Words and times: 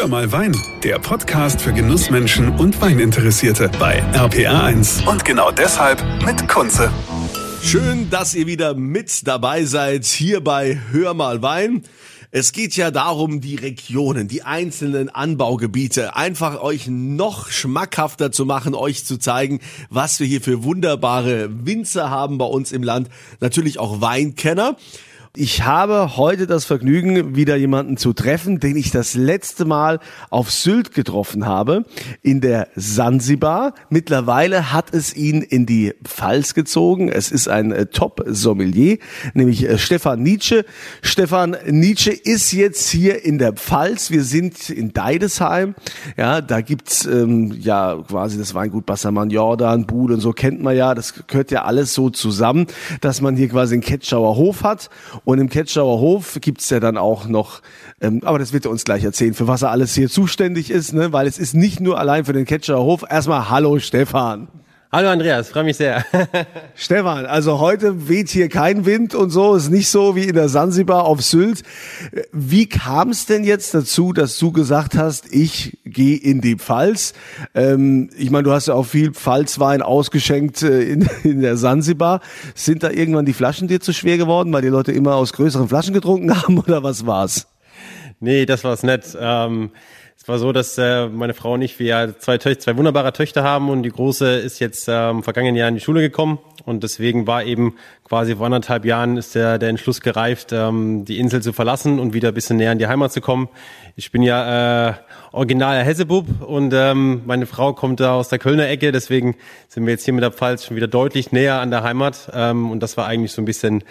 Hör 0.00 0.08
mal 0.08 0.32
Wein, 0.32 0.56
der 0.82 0.98
Podcast 0.98 1.60
für 1.60 1.74
Genussmenschen 1.74 2.48
und 2.58 2.80
Weininteressierte 2.80 3.70
bei 3.78 4.02
RPR1. 4.14 5.06
Und 5.06 5.26
genau 5.26 5.50
deshalb 5.50 6.02
mit 6.24 6.48
Kunze. 6.48 6.90
Schön, 7.62 8.08
dass 8.08 8.34
ihr 8.34 8.46
wieder 8.46 8.72
mit 8.72 9.26
dabei 9.28 9.66
seid 9.66 10.06
hier 10.06 10.42
bei 10.42 10.80
Hör 10.90 11.12
mal 11.12 11.42
Wein. 11.42 11.82
Es 12.30 12.52
geht 12.52 12.76
ja 12.76 12.90
darum, 12.90 13.42
die 13.42 13.56
Regionen, 13.56 14.26
die 14.26 14.42
einzelnen 14.42 15.10
Anbaugebiete 15.10 16.16
einfach 16.16 16.62
euch 16.62 16.86
noch 16.86 17.50
schmackhafter 17.50 18.32
zu 18.32 18.46
machen, 18.46 18.74
euch 18.74 19.04
zu 19.04 19.18
zeigen, 19.18 19.60
was 19.90 20.18
wir 20.18 20.26
hier 20.26 20.40
für 20.40 20.64
wunderbare 20.64 21.50
Winzer 21.66 22.08
haben 22.08 22.38
bei 22.38 22.46
uns 22.46 22.72
im 22.72 22.82
Land. 22.82 23.10
Natürlich 23.40 23.78
auch 23.78 24.00
Weinkenner. 24.00 24.76
Ich 25.36 25.62
habe 25.62 26.16
heute 26.16 26.48
das 26.48 26.64
Vergnügen, 26.64 27.36
wieder 27.36 27.54
jemanden 27.54 27.96
zu 27.96 28.12
treffen, 28.12 28.58
den 28.58 28.76
ich 28.76 28.90
das 28.90 29.14
letzte 29.14 29.64
Mal 29.64 30.00
auf 30.28 30.50
Sylt 30.50 30.92
getroffen 30.92 31.46
habe, 31.46 31.84
in 32.20 32.40
der 32.40 32.66
Sansibar. 32.74 33.74
Mittlerweile 33.90 34.72
hat 34.72 34.92
es 34.92 35.14
ihn 35.14 35.42
in 35.42 35.66
die 35.66 35.94
Pfalz 36.02 36.54
gezogen. 36.54 37.08
Es 37.08 37.30
ist 37.30 37.46
ein 37.46 37.70
äh, 37.70 37.86
Top-Sommelier, 37.86 38.98
nämlich 39.32 39.62
äh, 39.68 39.78
Stefan 39.78 40.20
Nietzsche. 40.20 40.64
Stefan 41.00 41.56
Nietzsche 41.64 42.10
ist 42.10 42.50
jetzt 42.50 42.88
hier 42.90 43.24
in 43.24 43.38
der 43.38 43.52
Pfalz. 43.52 44.10
Wir 44.10 44.24
sind 44.24 44.68
in 44.68 44.92
Deidesheim. 44.92 45.76
Ja, 46.16 46.40
da 46.40 46.60
gibt's 46.60 47.06
ähm, 47.06 47.56
ja 47.60 48.02
quasi 48.08 48.36
das 48.36 48.54
Weingut 48.54 48.84
Bassermann, 48.84 49.30
Jordan, 49.30 49.86
Buhl 49.86 50.10
und 50.10 50.18
so 50.22 50.32
kennt 50.32 50.60
man 50.60 50.76
ja. 50.76 50.92
Das 50.96 51.24
gehört 51.28 51.52
ja 51.52 51.66
alles 51.66 51.94
so 51.94 52.10
zusammen, 52.10 52.66
dass 53.00 53.20
man 53.20 53.36
hier 53.36 53.48
quasi 53.48 53.74
einen 53.74 53.82
Ketschauer 53.84 54.34
Hof 54.34 54.64
hat 54.64 54.90
und 55.24 55.38
im 55.38 55.48
Ketschauer 55.48 56.00
Hof 56.00 56.38
gibt's 56.40 56.70
ja 56.70 56.80
dann 56.80 56.96
auch 56.96 57.26
noch, 57.26 57.62
ähm, 58.00 58.20
aber 58.24 58.38
das 58.38 58.52
wird 58.52 58.64
er 58.64 58.70
uns 58.70 58.84
gleich 58.84 59.04
erzählen, 59.04 59.34
für 59.34 59.46
was 59.46 59.62
er 59.62 59.70
alles 59.70 59.94
hier 59.94 60.08
zuständig 60.08 60.70
ist, 60.70 60.92
ne? 60.92 61.12
weil 61.12 61.26
es 61.26 61.38
ist 61.38 61.54
nicht 61.54 61.80
nur 61.80 61.98
allein 61.98 62.24
für 62.24 62.32
den 62.32 62.44
Ketschauer 62.44 62.84
Hof. 62.84 63.04
Erstmal 63.08 63.50
Hallo 63.50 63.78
Stefan. 63.78 64.48
Hallo 64.92 65.08
Andreas, 65.08 65.50
freue 65.50 65.62
mich 65.62 65.76
sehr. 65.76 66.04
Stefan, 66.74 67.24
also 67.24 67.60
heute 67.60 68.08
weht 68.08 68.28
hier 68.28 68.48
kein 68.48 68.86
Wind 68.86 69.14
und 69.14 69.30
so, 69.30 69.54
ist 69.54 69.70
nicht 69.70 69.88
so 69.88 70.16
wie 70.16 70.24
in 70.24 70.34
der 70.34 70.48
Sansibar 70.48 71.04
auf 71.04 71.22
Sylt. 71.22 71.62
Wie 72.32 72.68
kam 72.68 73.10
es 73.10 73.24
denn 73.24 73.44
jetzt 73.44 73.72
dazu, 73.72 74.12
dass 74.12 74.36
du 74.36 74.50
gesagt 74.50 74.96
hast, 74.96 75.32
ich 75.32 75.78
gehe 75.84 76.16
in 76.16 76.40
die 76.40 76.56
Pfalz? 76.56 77.14
Ähm, 77.54 78.10
ich 78.18 78.32
meine, 78.32 78.42
du 78.42 78.50
hast 78.50 78.66
ja 78.66 78.74
auch 78.74 78.84
viel 78.84 79.12
Pfalzwein 79.12 79.80
ausgeschenkt 79.80 80.64
äh, 80.64 80.82
in, 80.82 81.08
in 81.22 81.40
der 81.40 81.56
Sansibar. 81.56 82.20
Sind 82.56 82.82
da 82.82 82.90
irgendwann 82.90 83.26
die 83.26 83.32
Flaschen 83.32 83.68
dir 83.68 83.78
zu 83.78 83.92
schwer 83.92 84.18
geworden, 84.18 84.52
weil 84.52 84.62
die 84.62 84.68
Leute 84.68 84.90
immer 84.90 85.14
aus 85.14 85.32
größeren 85.34 85.68
Flaschen 85.68 85.94
getrunken 85.94 86.36
haben 86.42 86.58
oder 86.58 86.82
was 86.82 87.06
war's? 87.06 87.46
Nee, 88.18 88.44
das 88.44 88.64
war's 88.64 88.82
nett. 88.82 89.16
Ähm 89.20 89.70
es 90.22 90.28
war 90.28 90.38
so, 90.38 90.52
dass 90.52 90.76
äh, 90.76 91.08
meine 91.08 91.32
Frau 91.32 91.54
und 91.54 91.62
ich, 91.62 91.78
wir 91.78 92.14
zwei, 92.18 92.36
Töchter, 92.36 92.60
zwei 92.60 92.76
wunderbare 92.76 93.14
Töchter 93.14 93.42
haben 93.42 93.70
und 93.70 93.82
die 93.82 93.90
Große 93.90 94.34
ist 94.34 94.58
jetzt 94.58 94.86
äh, 94.86 95.08
im 95.08 95.22
vergangenen 95.22 95.56
Jahr 95.56 95.70
in 95.70 95.76
die 95.76 95.80
Schule 95.80 96.02
gekommen 96.02 96.38
und 96.66 96.82
deswegen 96.82 97.26
war 97.26 97.42
eben 97.42 97.76
quasi 98.04 98.36
vor 98.36 98.44
anderthalb 98.44 98.84
Jahren 98.84 99.16
ist 99.16 99.34
der, 99.34 99.58
der 99.58 99.70
Entschluss 99.70 100.02
gereift, 100.02 100.52
ähm, 100.52 101.06
die 101.06 101.18
Insel 101.18 101.40
zu 101.40 101.54
verlassen 101.54 101.98
und 101.98 102.12
wieder 102.12 102.28
ein 102.28 102.34
bisschen 102.34 102.58
näher 102.58 102.72
an 102.72 102.78
die 102.78 102.86
Heimat 102.86 103.12
zu 103.12 103.22
kommen. 103.22 103.48
Ich 103.96 104.12
bin 104.12 104.22
ja 104.22 104.90
äh, 104.90 104.94
original 105.32 105.82
Hessebub 105.82 106.26
und 106.42 106.74
ähm, 106.74 107.22
meine 107.24 107.46
Frau 107.46 107.72
kommt 107.72 108.00
da 108.00 108.12
aus 108.12 108.28
der 108.28 108.38
Kölner 108.38 108.68
Ecke, 108.68 108.92
deswegen 108.92 109.36
sind 109.68 109.86
wir 109.86 109.92
jetzt 109.92 110.04
hier 110.04 110.12
mit 110.12 110.22
der 110.22 110.32
Pfalz 110.32 110.66
schon 110.66 110.76
wieder 110.76 110.88
deutlich 110.88 111.32
näher 111.32 111.60
an 111.60 111.70
der 111.70 111.82
Heimat 111.82 112.30
ähm, 112.34 112.70
und 112.70 112.82
das 112.82 112.98
war 112.98 113.06
eigentlich 113.06 113.32
so 113.32 113.40
ein 113.40 113.46
bisschen 113.46 113.84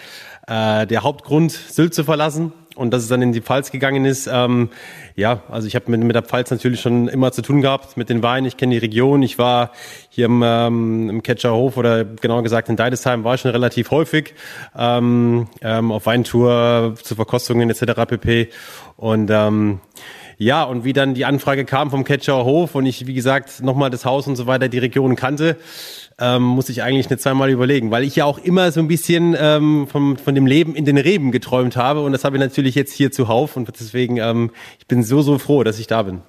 äh, 0.50 0.86
der 0.86 1.02
Hauptgrund, 1.04 1.52
Sylt 1.52 1.94
zu 1.94 2.02
verlassen 2.02 2.52
und 2.74 2.92
dass 2.92 3.02
es 3.02 3.08
dann 3.08 3.22
in 3.22 3.32
die 3.32 3.40
Pfalz 3.40 3.70
gegangen 3.70 4.04
ist. 4.04 4.28
Ähm, 4.30 4.70
ja, 5.14 5.42
also 5.48 5.68
ich 5.68 5.76
habe 5.76 5.90
mit, 5.90 6.02
mit 6.02 6.16
der 6.16 6.22
Pfalz 6.22 6.50
natürlich 6.50 6.80
schon 6.80 7.08
immer 7.08 7.30
zu 7.30 7.42
tun 7.42 7.60
gehabt 7.60 7.96
mit 7.96 8.08
den 8.08 8.22
Weinen. 8.22 8.46
Ich 8.46 8.56
kenne 8.56 8.72
die 8.72 8.78
Region. 8.78 9.22
Ich 9.22 9.38
war 9.38 9.70
hier 10.08 10.26
im, 10.26 10.42
ähm, 10.44 11.08
im 11.08 11.22
Ketscherhof 11.22 11.76
oder 11.76 12.04
genauer 12.04 12.42
gesagt 12.42 12.68
in 12.68 12.76
Deidesheim 12.76 13.22
war 13.22 13.34
ich 13.34 13.42
schon 13.42 13.52
relativ 13.52 13.90
häufig 13.92 14.34
ähm, 14.76 15.46
ähm, 15.62 15.92
auf 15.92 16.06
Weintour 16.06 16.94
zu 17.00 17.14
Verkostungen 17.14 17.70
etc. 17.70 17.92
pp. 18.08 18.48
Und 18.96 19.30
ähm, 19.30 19.80
ja, 20.42 20.64
und 20.64 20.84
wie 20.84 20.94
dann 20.94 21.12
die 21.12 21.26
Anfrage 21.26 21.66
kam 21.66 21.90
vom 21.90 22.02
Ketschauer 22.02 22.46
Hof 22.46 22.74
und 22.74 22.86
ich, 22.86 23.06
wie 23.06 23.12
gesagt, 23.12 23.62
nochmal 23.62 23.90
das 23.90 24.06
Haus 24.06 24.26
und 24.26 24.36
so 24.36 24.46
weiter, 24.46 24.68
die 24.68 24.78
Region 24.78 25.14
kannte, 25.14 25.58
ähm, 26.20 26.42
muss 26.42 26.68
ich 26.68 26.82
eigentlich 26.82 27.08
nicht 27.08 27.20
zweimal 27.20 27.50
überlegen, 27.50 27.90
weil 27.90 28.04
ich 28.04 28.16
ja 28.16 28.24
auch 28.26 28.38
immer 28.38 28.70
so 28.72 28.80
ein 28.80 28.88
bisschen 28.88 29.34
ähm, 29.38 29.86
vom, 29.90 30.16
von 30.16 30.34
dem 30.34 30.46
Leben 30.46 30.74
in 30.74 30.84
den 30.84 30.98
Reben 30.98 31.32
geträumt 31.32 31.76
habe 31.76 32.02
und 32.02 32.12
das 32.12 32.24
habe 32.24 32.36
ich 32.36 32.40
natürlich 32.40 32.74
jetzt 32.74 32.92
hier 32.92 33.10
zuhauf 33.10 33.56
und 33.56 33.68
deswegen, 33.68 34.18
ähm, 34.18 34.50
ich 34.78 34.86
bin 34.86 35.02
so, 35.02 35.22
so 35.22 35.38
froh, 35.38 35.64
dass 35.64 35.78
ich 35.78 35.86
da 35.86 36.02
bin. 36.02 36.22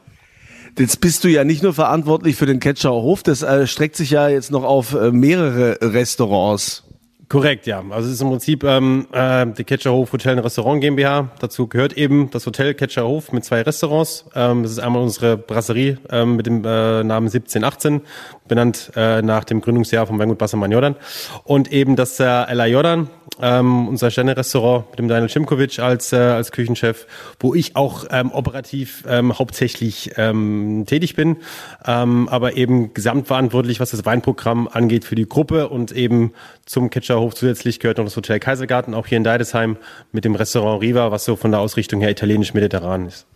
Jetzt 0.78 1.02
bist 1.02 1.24
du 1.26 1.28
ja 1.28 1.44
nicht 1.44 1.64
nur 1.64 1.74
verantwortlich 1.74 2.38
für 2.38 2.46
den 2.46 2.62
Ketschauer 2.62 3.04
Hof, 3.04 3.24
das 3.24 3.42
äh, 3.42 3.68
streckt 3.68 3.98
sich 3.98 4.12
ja 4.12 4.30
jetzt 4.30 4.52
noch 4.52 4.64
auf 4.64 4.94
äh, 4.94 5.12
mehrere 5.12 5.78
Restaurants. 5.82 6.84
Korrekt, 7.32 7.66
ja. 7.66 7.82
Also 7.92 8.10
es 8.10 8.16
ist 8.16 8.22
im 8.22 8.28
Prinzip 8.28 8.66
ähm, 8.66 9.08
äh, 9.14 9.46
die 9.46 9.64
Ketscherhof 9.64 10.12
Hotel 10.12 10.38
und 10.38 10.44
Restaurant 10.44 10.82
GmbH. 10.82 11.30
Dazu 11.40 11.66
gehört 11.66 11.94
eben 11.94 12.30
das 12.30 12.46
Hotel 12.46 12.74
Ketscherhof 12.74 13.32
mit 13.32 13.46
zwei 13.46 13.62
Restaurants. 13.62 14.26
Ähm, 14.36 14.64
das 14.64 14.74
ist 14.74 14.80
einmal 14.80 15.02
unsere 15.02 15.38
Brasserie 15.38 15.98
ähm, 16.10 16.36
mit 16.36 16.46
dem 16.46 16.58
äh, 16.66 17.06
Namen 17.06 17.28
1718, 17.28 18.02
benannt 18.50 18.92
äh, 18.98 19.22
nach 19.22 19.46
dem 19.46 19.62
Gründungsjahr 19.62 20.08
vom 20.08 20.20
Weingut 20.20 20.40
Bassermann 20.40 20.74
Jordan. 20.74 20.98
Und 21.46 21.72
eben 21.72 21.96
das 21.96 22.20
äh, 22.20 22.26
Ella 22.26 22.66
Jordan, 22.66 23.08
ähm, 23.42 23.88
unser 23.88 24.12
Sterne-Restaurant 24.12 24.90
mit 24.90 25.00
dem 25.00 25.08
Daniel 25.08 25.30
Schimkovic 25.30 25.80
als, 25.80 26.12
äh, 26.12 26.18
als 26.18 26.52
Küchenchef, 26.52 27.08
wo 27.40 27.56
ich 27.56 27.78
auch 27.78 28.06
ähm, 28.12 28.32
operativ 28.32 29.06
ähm, 29.08 29.38
hauptsächlich 29.40 30.12
ähm, 30.18 30.84
tätig 30.86 31.16
bin, 31.16 31.38
ähm, 31.86 32.28
aber 32.30 32.58
eben 32.58 32.94
gesamtverantwortlich, 32.94 33.80
was 33.80 33.92
das 33.92 34.06
Weinprogramm 34.06 34.68
angeht 34.68 35.06
für 35.06 35.16
die 35.16 35.30
Gruppe 35.30 35.70
und 35.70 35.94
eben 35.94 36.34
zum 36.66 36.90
Ketscherhof 36.90 37.21
zusätzlich 37.30 37.80
gehört 37.80 37.98
noch 37.98 38.06
das 38.06 38.16
Hotel 38.16 38.40
Kaisergarten, 38.40 38.94
auch 38.94 39.08
hier 39.08 39.18
in 39.18 39.24
Deidesheim 39.24 39.78
mit 40.12 40.26
dem 40.26 40.36
Restaurant 40.36 40.82
Riva, 40.82 41.12
was 41.12 41.26
so 41.26 41.36
von 41.36 41.52
der 41.52 41.60
Ausrichtung 41.60 42.02
her 42.02 42.10
italienisch-mediterran 42.10 43.08
ist. 43.08 43.28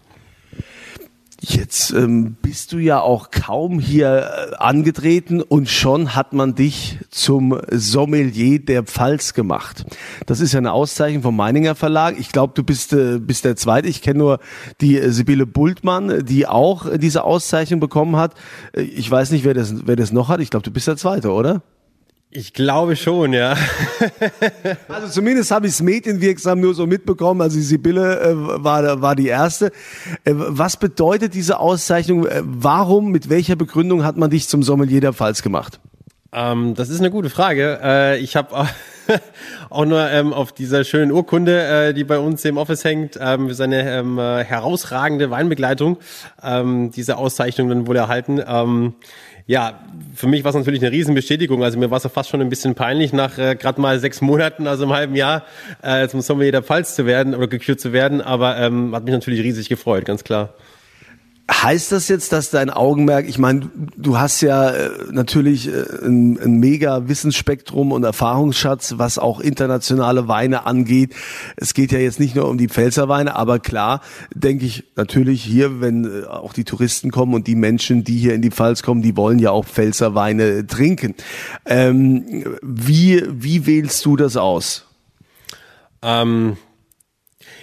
Jetzt 1.42 1.92
ähm, 1.92 2.38
bist 2.42 2.72
du 2.72 2.78
ja 2.78 3.02
auch 3.02 3.30
kaum 3.30 3.80
hier 3.80 4.32
äh, 4.52 4.56
angetreten 4.56 5.42
und 5.42 5.70
schon 5.70 6.16
hat 6.16 6.34
man 6.34 6.56
dich 6.56 6.98
zum 7.12 7.60
Sommelier 7.70 8.60
der 8.60 8.84
Pfalz 8.84 9.34
gemacht. 9.34 9.86
Das 10.26 10.40
ist 10.40 10.54
ja 10.54 10.60
eine 10.60 10.72
Auszeichnung 10.72 11.24
vom 11.24 11.36
Meininger 11.36 11.76
Verlag. 11.76 12.16
Ich 12.18 12.32
glaube, 12.32 12.54
du 12.56 12.64
bist, 12.64 12.94
äh, 12.94 13.20
bist 13.20 13.44
der 13.44 13.58
Zweite. 13.58 13.90
Ich 13.90 14.02
kenne 14.02 14.20
nur 14.20 14.40
die 14.80 14.98
äh, 14.98 15.12
Sibylle 15.12 15.46
Bultmann, 15.46 16.26
die 16.26 16.48
auch 16.48 16.86
äh, 16.86 16.98
diese 16.98 17.26
Auszeichnung 17.26 17.82
bekommen 17.82 18.16
hat. 18.16 18.34
Äh, 18.74 18.84
ich 18.84 19.12
weiß 19.12 19.32
nicht, 19.32 19.44
wer 19.44 19.54
das, 19.54 19.86
wer 19.86 19.98
das 19.98 20.14
noch 20.14 20.30
hat. 20.30 20.40
Ich 20.40 20.50
glaube, 20.50 20.64
du 20.64 20.72
bist 20.72 20.88
der 20.88 20.98
Zweite, 20.98 21.32
oder? 21.32 21.62
Ich 22.36 22.52
glaube 22.52 22.98
schon, 22.98 23.32
ja. 23.32 23.56
also 24.90 25.08
zumindest 25.08 25.52
habe 25.52 25.68
ich 25.68 25.74
es 25.74 25.82
medienwirksam 25.82 26.60
nur 26.60 26.74
so 26.74 26.86
mitbekommen. 26.86 27.40
Also 27.40 27.58
Sibylle 27.62 28.20
äh, 28.20 28.34
war, 28.36 29.02
war 29.02 29.16
die 29.16 29.28
erste. 29.28 29.68
Äh, 30.26 30.34
was 30.34 30.76
bedeutet 30.76 31.34
diese 31.34 31.62
Auszeichnung? 31.62 32.26
Äh, 32.26 32.42
warum, 32.44 33.12
mit 33.12 33.30
welcher 33.30 33.56
Begründung 33.56 34.04
hat 34.04 34.18
man 34.18 34.30
dich 34.30 34.50
zum 34.50 34.64
Sommelier 34.64 35.00
der 35.00 35.14
Pfalz 35.14 35.44
gemacht? 35.44 35.80
Ähm, 36.34 36.74
das 36.76 36.90
ist 36.90 37.00
eine 37.00 37.10
gute 37.10 37.30
Frage. 37.30 37.80
Äh, 37.82 38.20
ich 38.20 38.36
habe 38.36 38.68
auch 39.70 39.86
nur 39.86 40.10
ähm, 40.10 40.34
auf 40.34 40.52
dieser 40.52 40.84
schönen 40.84 41.12
Urkunde, 41.12 41.64
äh, 41.64 41.94
die 41.94 42.04
bei 42.04 42.20
uns 42.20 42.44
im 42.46 42.58
Office 42.58 42.84
hängt, 42.84 43.18
ähm, 43.22 43.54
seine 43.54 43.90
ähm, 43.90 44.18
äh, 44.18 44.44
herausragende 44.44 45.32
Weinbegleitung, 45.32 45.98
ähm, 46.44 46.92
diese 46.92 47.18
Auszeichnung 47.18 47.70
dann 47.70 47.88
wohl 47.88 47.96
erhalten. 47.96 48.42
Ähm, 48.46 48.96
ja, 49.48 49.80
für 50.16 50.28
mich 50.28 50.44
war 50.44 50.50
es 50.50 50.56
natürlich 50.56 50.82
eine 50.82 50.92
Riesenbestätigung. 50.92 51.64
Also 51.64 51.78
mir 51.78 51.92
war 51.92 51.98
es 51.98 52.12
fast 52.12 52.30
schon 52.30 52.42
ein 52.42 52.50
bisschen 52.50 52.74
peinlich, 52.74 53.14
nach 53.14 53.38
äh, 53.38 53.56
gerade 53.56 53.80
mal 53.80 54.00
sechs 54.00 54.22
Monaten, 54.22 54.66
also 54.66 54.86
im 54.86 54.94
halben 54.94 55.16
Jahr, 55.16 55.44
äh, 55.84 56.08
zum 56.08 56.22
Sommelier 56.22 56.52
der 56.52 56.64
Pfalz 56.64 56.96
zu 56.96 57.06
werden 57.06 57.36
oder 57.36 57.48
gekürt 57.48 57.80
zu 57.80 57.94
werden. 57.94 58.22
Aber 58.22 58.58
ähm, 58.58 58.96
hat 58.96 59.04
mich 59.04 59.14
natürlich 59.14 59.42
riesig 59.44 59.70
gefreut, 59.70 60.06
ganz 60.06 60.24
klar. 60.24 60.56
Heißt 61.52 61.92
das 61.92 62.08
jetzt, 62.08 62.32
dass 62.34 62.50
dein 62.50 62.72
Augenmerk, 62.72 63.30
ich 63.30 63.38
meine, 63.38 63.70
du 63.96 64.18
hast 64.18 64.42
ja 64.42 64.72
äh, 64.72 64.90
natürlich 65.12 65.68
äh, 65.68 65.86
ein, 66.04 66.40
ein 66.40 66.60
mega 66.60 67.08
Wissensspektrum 67.08 67.92
und 67.92 68.04
Erfahrungsschatz, 68.04 68.96
was 68.98 69.20
auch 69.20 69.40
internationale 69.40 70.28
Weine 70.28 70.66
angeht. 70.66 71.14
Es 71.56 71.76
geht 71.76 71.92
ja 71.92 72.00
jetzt 72.00 72.20
nicht 72.20 72.36
nur 72.36 72.50
um 72.50 72.58
die 72.58 72.68
Pfälzerweine, 72.68 73.36
aber 73.36 73.60
klar, 73.60 74.02
denke 74.34 74.66
ich 74.66 74.86
natürlich 74.96 75.44
hier, 75.44 75.82
wenn 75.82 76.24
äh, 76.24 76.26
auch 76.26 76.52
die 76.52 76.64
Touristen 76.64 77.12
kommen 77.12 77.36
und 77.36 77.46
die 77.46 77.56
Menschen, 77.56 78.04
die 78.04 78.18
hier 78.18 78.34
in 78.34 78.42
die 78.42 78.52
Pfalz 78.52 78.82
kommen, 78.82 79.04
die 79.04 79.16
wollen 79.16 79.38
ja 79.38 79.52
auch 79.52 79.66
Pfälzerweine 79.66 80.66
trinken. 80.66 81.14
Ähm, 81.68 82.58
wie, 82.64 83.24
wie 83.28 83.68
wählst 83.68 84.04
du 84.04 84.16
das 84.16 84.36
aus? 84.36 84.88
Ähm 86.02 86.58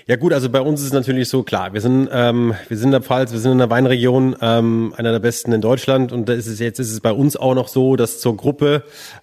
Ja 0.07 0.17
gut, 0.17 0.33
also 0.33 0.51
bei 0.51 0.61
uns 0.61 0.81
ist 0.81 0.87
es 0.89 0.93
natürlich 0.93 1.29
so 1.29 1.45
klar. 1.45 1.75
Wir 1.75 1.81
sind 1.81 2.09
ähm, 2.13 2.55
wir 2.67 2.77
sind 2.77 2.89
in 2.89 2.93
der 2.93 3.03
Pfalz, 3.03 3.31
wir 3.31 3.39
sind 3.39 3.53
in 3.53 3.59
der 3.59 3.71
Weinregion, 3.71 4.35
ähm, 4.41 4.93
einer 4.97 5.13
der 5.13 5.21
besten 5.21 5.53
in 5.53 5.61
Deutschland 5.61 6.11
und 6.11 6.29
da 6.29 6.33
ist 6.33 6.49
es 6.49 6.59
jetzt 6.59 6.81
ist 6.81 6.91
es 6.91 7.01
bei 7.01 7.13
uns 7.13 7.37
auch 7.37 7.55
noch 7.55 7.69
so, 7.69 7.95
dass 7.95 8.19
zur 8.19 8.37
Gruppe 8.37 8.83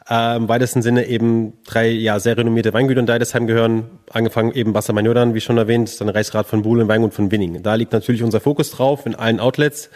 äh, 0.09 0.37
im 0.37 0.47
weitesten 0.47 0.81
Sinne 0.81 1.07
eben 1.07 1.53
drei 1.65 1.89
ja 1.89 2.19
sehr 2.21 2.37
renommierte 2.37 2.71
Weingüter 2.73 3.01
in 3.01 3.07
Deidesheim 3.07 3.45
gehören, 3.45 3.87
angefangen 4.09 4.53
eben 4.53 4.73
Wassermann 4.73 5.05
Jordan, 5.05 5.33
wie 5.33 5.41
schon 5.41 5.57
erwähnt, 5.57 5.99
dann 5.99 6.07
Reichsrat 6.07 6.47
von 6.47 6.61
Buhl 6.61 6.79
und 6.79 6.87
Weingut 6.87 7.13
von 7.13 7.29
Winning. 7.29 7.61
Da 7.61 7.75
liegt 7.75 7.91
natürlich 7.91 8.23
unser 8.23 8.39
Fokus 8.39 8.71
drauf 8.71 9.05
in 9.05 9.15
allen 9.15 9.41
Outlets. 9.41 9.89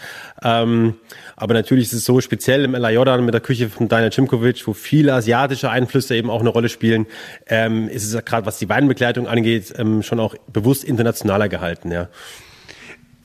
Ähm, 0.43 0.95
aber 1.37 1.53
natürlich 1.53 1.85
ist 1.85 1.93
es 1.93 2.05
so 2.05 2.19
speziell 2.19 2.65
im 2.65 2.75
Ella 2.75 2.89
Jordan 2.89 3.23
mit 3.23 3.33
der 3.33 3.41
Küche 3.41 3.69
von 3.69 3.87
Daniel 3.87 4.11
Cimkovic, 4.11 4.67
wo 4.67 4.73
viele 4.73 5.13
asiatische 5.13 5.69
Einflüsse 5.69 6.15
eben 6.15 6.29
auch 6.29 6.41
eine 6.41 6.49
Rolle 6.49 6.67
spielen, 6.67 7.05
ähm, 7.47 7.87
ist 7.87 8.03
es 8.03 8.25
gerade 8.25 8.45
was 8.45 8.59
die 8.59 8.67
Weinbegleitung 8.67 9.27
angeht 9.27 9.73
ähm, 9.77 10.03
schon 10.03 10.19
auch 10.19 10.35
bewusst 10.51 10.72
internationaler 10.81 11.49
gehalten. 11.49 11.91
Ja. 11.91 12.07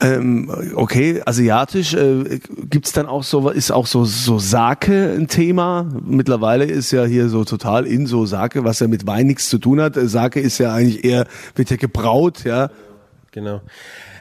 Ähm, 0.00 0.50
okay, 0.76 1.22
asiatisch 1.26 1.94
äh, 1.94 2.38
gibt's 2.70 2.92
dann 2.92 3.06
auch 3.06 3.24
so, 3.24 3.48
ist 3.50 3.72
auch 3.72 3.86
so 3.86 4.04
so 4.04 4.38
Sake 4.38 5.14
ein 5.16 5.26
Thema. 5.26 5.88
Mittlerweile 6.04 6.66
ist 6.66 6.92
ja 6.92 7.04
hier 7.04 7.28
so 7.28 7.44
total 7.44 7.84
in 7.84 8.06
so 8.06 8.24
Sake, 8.24 8.62
was 8.64 8.78
ja 8.78 8.86
mit 8.86 9.06
Wein 9.08 9.26
nichts 9.26 9.48
zu 9.48 9.58
tun 9.58 9.80
hat. 9.80 9.94
Sake 9.96 10.40
ist 10.40 10.58
ja 10.58 10.72
eigentlich 10.72 11.04
eher 11.04 11.26
wird 11.56 11.70
ja 11.70 11.76
gebraut, 11.76 12.44
ja. 12.44 12.70
Genau. 13.32 13.60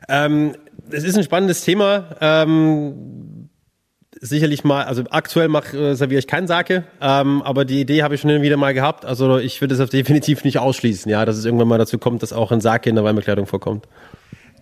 Ähm, 0.09 0.55
es 0.89 1.03
ist 1.03 1.17
ein 1.17 1.23
spannendes 1.23 1.61
Thema. 1.61 2.05
Ähm, 2.21 3.49
sicherlich 4.21 4.63
mal, 4.63 4.83
also 4.83 5.03
aktuell 5.09 5.47
mach, 5.47 5.73
äh, 5.73 5.95
serviere 5.95 6.19
ich 6.19 6.27
keinen 6.27 6.47
Sake, 6.47 6.83
ähm, 7.01 7.41
aber 7.41 7.65
die 7.65 7.81
Idee 7.81 8.03
habe 8.03 8.15
ich 8.15 8.21
schon 8.21 8.41
wieder 8.41 8.57
mal 8.57 8.73
gehabt. 8.73 9.05
Also 9.05 9.37
ich 9.37 9.61
würde 9.61 9.75
es 9.75 9.89
definitiv 9.89 10.43
nicht 10.43 10.59
ausschließen, 10.59 11.09
ja, 11.09 11.25
dass 11.25 11.37
es 11.37 11.45
irgendwann 11.45 11.67
mal 11.67 11.77
dazu 11.77 11.97
kommt, 11.97 12.23
dass 12.23 12.33
auch 12.33 12.51
ein 12.51 12.61
Sake 12.61 12.89
in 12.89 12.95
der 12.95 13.03
Weinbekleidung 13.03 13.45
vorkommt. 13.45 13.87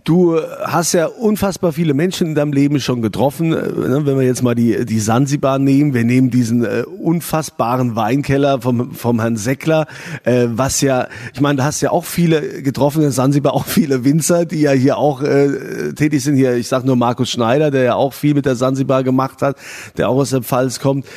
Du 0.06 0.40
hast 0.64 0.94
ja 0.94 1.08
unfassbar 1.08 1.74
viele 1.74 1.96
Menschen 1.96 2.28
in 2.28 2.36
deinem 2.36 2.54
Leben 2.54 2.80
schon 2.80 3.02
getroffen. 3.02 3.54
Äh, 3.54 3.56
ne, 3.56 4.06
wenn 4.06 4.20
wir 4.20 4.22
jetzt 4.24 4.44
mal 4.44 4.54
die, 4.54 4.86
die 4.86 5.00
Sansibar 5.00 5.58
nehmen, 5.58 5.96
wir 5.96 6.04
nehmen 6.04 6.30
diesen 6.30 6.64
äh, 6.64 6.84
unfassbaren 6.84 7.96
Weinkeller 7.96 8.62
vom, 8.62 8.92
vom 8.92 9.20
Herrn 9.20 9.36
Seckler, 9.36 9.88
äh, 10.24 10.46
was 10.52 10.82
ja, 10.82 11.08
ich 11.34 11.42
meine, 11.42 11.58
du 11.58 11.64
hast 11.64 11.82
ja 11.82 11.90
auch 11.90 12.06
viele 12.06 12.62
getroffen 12.62 13.02
in 13.02 13.10
Sansibar, 13.10 13.56
auch 13.56 13.66
viele 13.66 14.06
Winzer, 14.06 14.46
die 14.46 14.62
ja 14.62 14.74
hier 14.74 15.00
auch 15.00 15.24
äh, 15.24 15.94
tätig 15.94 16.24
sind. 16.24 16.36
Hier, 16.36 16.54
ich 16.56 16.68
sag 16.68 16.86
nur 16.86 16.98
Markus 16.98 17.32
Schneider, 17.32 17.72
der 17.72 17.82
ja 17.82 17.96
auch 17.96 18.14
viel 18.14 18.36
mit 18.36 18.46
der 18.46 18.56
Sansibar 18.56 19.04
gemacht 19.04 19.42
hat, 19.42 19.58
der 19.98 20.10
auch 20.10 20.18
aus 20.18 20.30
der 20.30 20.44
Pfalz 20.44 20.80
kommt. 20.80 21.08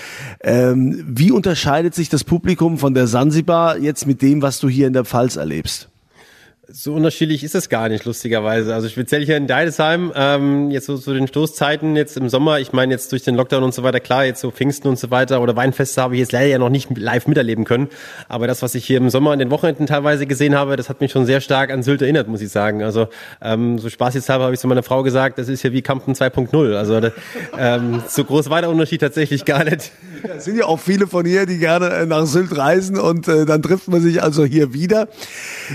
Ähm, 0.41 1.05
wie 1.07 1.31
unterscheidet 1.31 1.95
sich 1.95 2.09
das 2.09 2.25
Publikum 2.25 2.79
von 2.79 2.95
der 2.95 3.07
Sansibar 3.07 3.77
jetzt 3.77 4.07
mit 4.07 4.23
dem, 4.23 4.41
was 4.41 4.61
du 4.61 4.69
hier 4.71 4.87
in 4.87 4.95
der 4.95 5.05
Pfalz 5.05 5.37
erlebst? 5.37 5.91
So 6.71 6.93
unterschiedlich 6.93 7.45
ist 7.45 7.55
es 7.55 7.71
gar 7.71 7.89
nicht, 7.89 8.05
lustigerweise. 8.05 8.75
Also 8.75 8.91
speziell 8.91 9.25
hier 9.25 9.39
in 9.39 9.47
Deidesheim, 9.47 10.13
ähm, 10.15 10.71
jetzt 10.71 10.85
so 10.85 10.99
zu 10.99 11.15
den 11.15 11.27
Stoßzeiten, 11.27 11.97
jetzt 11.97 12.19
im 12.19 12.29
Sommer, 12.29 12.61
ich 12.61 12.75
meine 12.75 12.93
jetzt 12.93 13.11
durch 13.11 13.23
den 13.23 13.37
Lockdown 13.37 13.63
und 13.63 13.73
so 13.73 13.85
weiter, 13.85 14.01
klar, 14.01 14.27
jetzt 14.27 14.43
so 14.43 14.51
Pfingsten 14.51 14.87
und 14.87 14.99
so 14.99 15.11
weiter 15.11 15.41
oder 15.41 15.57
Weinfeste 15.57 16.03
habe 16.03 16.13
ich 16.13 16.21
jetzt 16.21 16.33
leider 16.33 16.49
ja 16.49 16.59
noch 16.59 16.69
nicht 16.69 16.95
live 16.95 17.27
miterleben 17.27 17.65
können. 17.65 17.89
Aber 18.29 18.47
das, 18.47 18.61
was 18.61 18.75
ich 18.75 18.85
hier 18.85 18.99
im 18.99 19.09
Sommer 19.09 19.31
an 19.31 19.39
den 19.39 19.51
Wochenenden 19.51 19.87
teilweise 19.87 20.27
gesehen 20.27 20.57
habe, 20.57 20.77
das 20.77 20.91
hat 20.91 21.01
mich 21.01 21.11
schon 21.11 21.25
sehr 21.25 21.41
stark 21.41 21.71
an 21.71 21.83
Sylt 21.83 22.03
erinnert, 22.03 22.29
muss 22.29 22.43
ich 22.43 22.51
sagen. 22.51 22.83
Also 22.83 23.09
ähm, 23.41 23.79
so 23.79 23.89
spaßeshalber 23.89 24.45
habe 24.45 24.53
ich 24.53 24.61
zu 24.61 24.69
meiner 24.69 24.83
Frau 24.83 25.03
gesagt, 25.03 25.39
das 25.39 25.49
ist 25.49 25.63
ja 25.63 25.73
wie 25.73 25.81
Kampen 25.81 26.13
2.0. 26.13 26.75
Also 26.75 27.01
ähm, 27.57 28.03
so 28.07 28.25
groß 28.25 28.51
war 28.51 28.61
der 28.61 28.69
Unterschied 28.69 29.01
tatsächlich 29.01 29.47
gar 29.47 29.65
nicht. 29.65 29.91
Es 30.23 30.45
sind 30.45 30.57
ja 30.57 30.67
auch 30.67 30.81
viele 30.81 31.07
von 31.07 31.25
hier, 31.25 31.47
die 31.47 31.59
gerne 31.59 31.91
äh, 31.91 32.07
nach 32.07 32.27
Sylt 32.27 32.57
reisen 32.57 32.99
und 32.99 33.29
äh, 33.29 33.47
dann 33.47 33.63
trifft 33.63 33.89
man 33.89 34.01
sich 34.01 34.23
also 34.23 34.45
hier 34.45 34.73
wieder. 34.73 35.09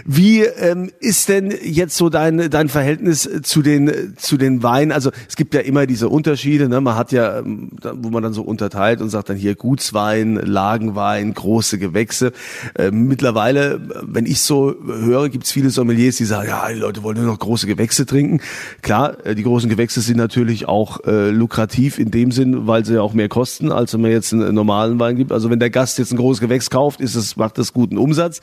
Wie 0.06 0.42
ähm, 0.44 0.92
ist 1.00 1.30
denn 1.30 1.54
jetzt 1.62 1.96
so 1.96 2.10
dein, 2.10 2.50
dein 2.50 2.70
Verhältnis 2.70 3.30
zu 3.44 3.62
den, 3.62 4.14
zu 4.18 4.38
den 4.38 4.64
Weinen? 4.64 4.92
Also 4.92 5.12
es 5.28 5.36
gibt 5.36 5.54
ja 5.54 5.62
immer 5.62 5.86
diese 5.86 6.10
Unterschiede, 6.10 6.70
ne? 6.70 6.82
man 6.82 6.96
hat 6.96 7.12
ja, 7.12 7.40
ähm, 7.40 7.72
wo 7.82 8.10
man 8.10 8.24
dann 8.24 8.34
so 8.34 8.42
unterteilt 8.42 9.02
und 9.02 9.10
sagt 9.10 9.30
dann 9.30 9.38
hier 9.38 9.56
Gutswein, 9.56 10.36
Lagenwein, 10.36 11.34
große 11.34 11.78
Gewächse. 11.78 12.32
Äh, 12.76 12.92
mittlerweile, 12.92 13.82
wenn 14.02 14.26
ich 14.26 14.42
so 14.42 14.76
höre, 14.86 15.30
gibt 15.30 15.46
es 15.46 15.52
viele 15.52 15.70
Sommeliers, 15.70 16.18
die 16.18 16.26
sagen, 16.26 16.50
ja, 16.50 16.68
die 16.70 16.80
Leute 16.80 17.04
wollen 17.04 17.18
nur 17.18 17.26
noch 17.26 17.40
große 17.40 17.68
Gewächse 17.68 18.06
trinken. 18.06 18.42
Klar, 18.82 19.26
äh, 19.26 19.36
die 19.36 19.44
großen 19.44 19.70
Gewächse 19.70 20.02
sind 20.02 20.18
natürlich 20.18 20.68
auch 20.68 21.06
äh, 21.06 21.30
lukrativ 21.30 22.00
in 22.00 22.12
dem 22.12 22.32
Sinn, 22.32 22.68
weil 22.68 22.86
sie 22.86 22.96
ja 22.96 23.02
auch 23.02 23.14
mehr 23.14 23.30
kosten, 23.30 23.72
als 23.72 23.94
wenn 23.94 24.02
man 24.02 24.12
jetzt 24.12 24.33
einen 24.34 24.56
normalen 24.56 25.00
Wein 25.00 25.16
gibt. 25.16 25.32
Also 25.32 25.50
wenn 25.50 25.60
der 25.60 25.70
Gast 25.70 25.98
jetzt 26.00 26.12
ein 26.12 26.18
großes 26.18 26.42
Gewächs 26.42 26.70
kauft, 26.70 27.00
ist 27.00 27.16
es, 27.16 27.36
macht 27.36 27.58
das 27.58 27.74
guten 27.74 27.98
Umsatz. 27.98 28.42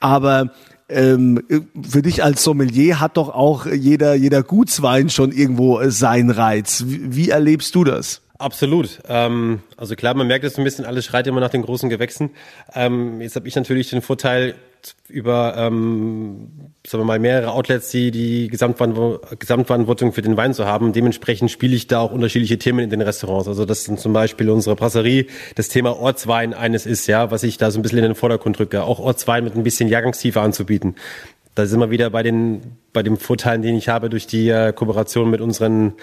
Aber 0.00 0.50
ähm, 0.88 1.42
für 1.88 2.02
dich 2.02 2.22
als 2.22 2.44
Sommelier 2.44 3.00
hat 3.00 3.16
doch 3.16 3.30
auch 3.30 3.66
jeder, 3.66 4.14
jeder 4.14 4.42
Gutswein 4.42 5.10
schon 5.10 5.32
irgendwo 5.32 5.80
seinen 5.88 6.30
Reiz. 6.30 6.84
Wie, 6.86 7.16
wie 7.16 7.30
erlebst 7.30 7.74
du 7.74 7.84
das? 7.84 8.20
Absolut. 8.38 8.98
Ähm, 9.08 9.60
also 9.76 9.94
klar, 9.94 10.14
man 10.14 10.26
merkt 10.26 10.44
es 10.44 10.58
ein 10.58 10.64
bisschen, 10.64 10.84
alles 10.84 11.04
schreit 11.04 11.26
immer 11.26 11.40
nach 11.40 11.50
den 11.50 11.62
großen 11.62 11.88
Gewächsen. 11.88 12.30
Ähm, 12.74 13.20
jetzt 13.20 13.36
habe 13.36 13.46
ich 13.46 13.54
natürlich 13.54 13.90
den 13.90 14.02
Vorteil, 14.02 14.54
über 15.08 15.54
ähm, 15.56 16.72
sagen 16.86 17.02
wir 17.02 17.06
mal 17.06 17.18
mehrere 17.18 17.52
Outlets, 17.52 17.90
die 17.90 18.10
die 18.10 18.48
Gesamtverantwortung 18.48 20.12
für 20.12 20.22
den 20.22 20.36
Wein 20.36 20.54
zu 20.54 20.66
haben. 20.66 20.92
Dementsprechend 20.92 21.50
spiele 21.50 21.76
ich 21.76 21.86
da 21.86 22.00
auch 22.00 22.12
unterschiedliche 22.12 22.58
Themen 22.58 22.80
in 22.80 22.90
den 22.90 23.00
Restaurants. 23.00 23.48
Also 23.48 23.64
das 23.64 23.84
sind 23.84 24.00
zum 24.00 24.12
Beispiel 24.12 24.50
unsere 24.50 24.74
Brasserie, 24.74 25.26
das 25.54 25.68
Thema 25.68 25.96
Ortswein 25.96 26.54
eines 26.54 26.86
ist, 26.86 27.06
ja, 27.06 27.30
was 27.30 27.42
ich 27.42 27.58
da 27.58 27.70
so 27.70 27.78
ein 27.78 27.82
bisschen 27.82 27.98
in 27.98 28.04
den 28.04 28.14
Vordergrund 28.14 28.58
drücke. 28.58 28.82
Auch 28.84 28.98
Ortswein 28.98 29.44
mit 29.44 29.54
ein 29.54 29.62
bisschen 29.62 29.88
Jahrgangstiefe 29.88 30.40
anzubieten. 30.40 30.96
Da 31.54 31.66
sind 31.66 31.80
wir 31.80 31.90
wieder 31.90 32.10
bei 32.10 32.22
den 32.22 32.78
bei 32.92 33.02
dem 33.02 33.16
Vorteilen, 33.16 33.62
den 33.62 33.74
ich 33.74 33.88
habe 33.88 34.10
durch 34.10 34.26
die 34.26 34.48
äh, 34.50 34.72
Kooperation 34.72 35.30
mit 35.30 35.40
unseren 35.40 35.94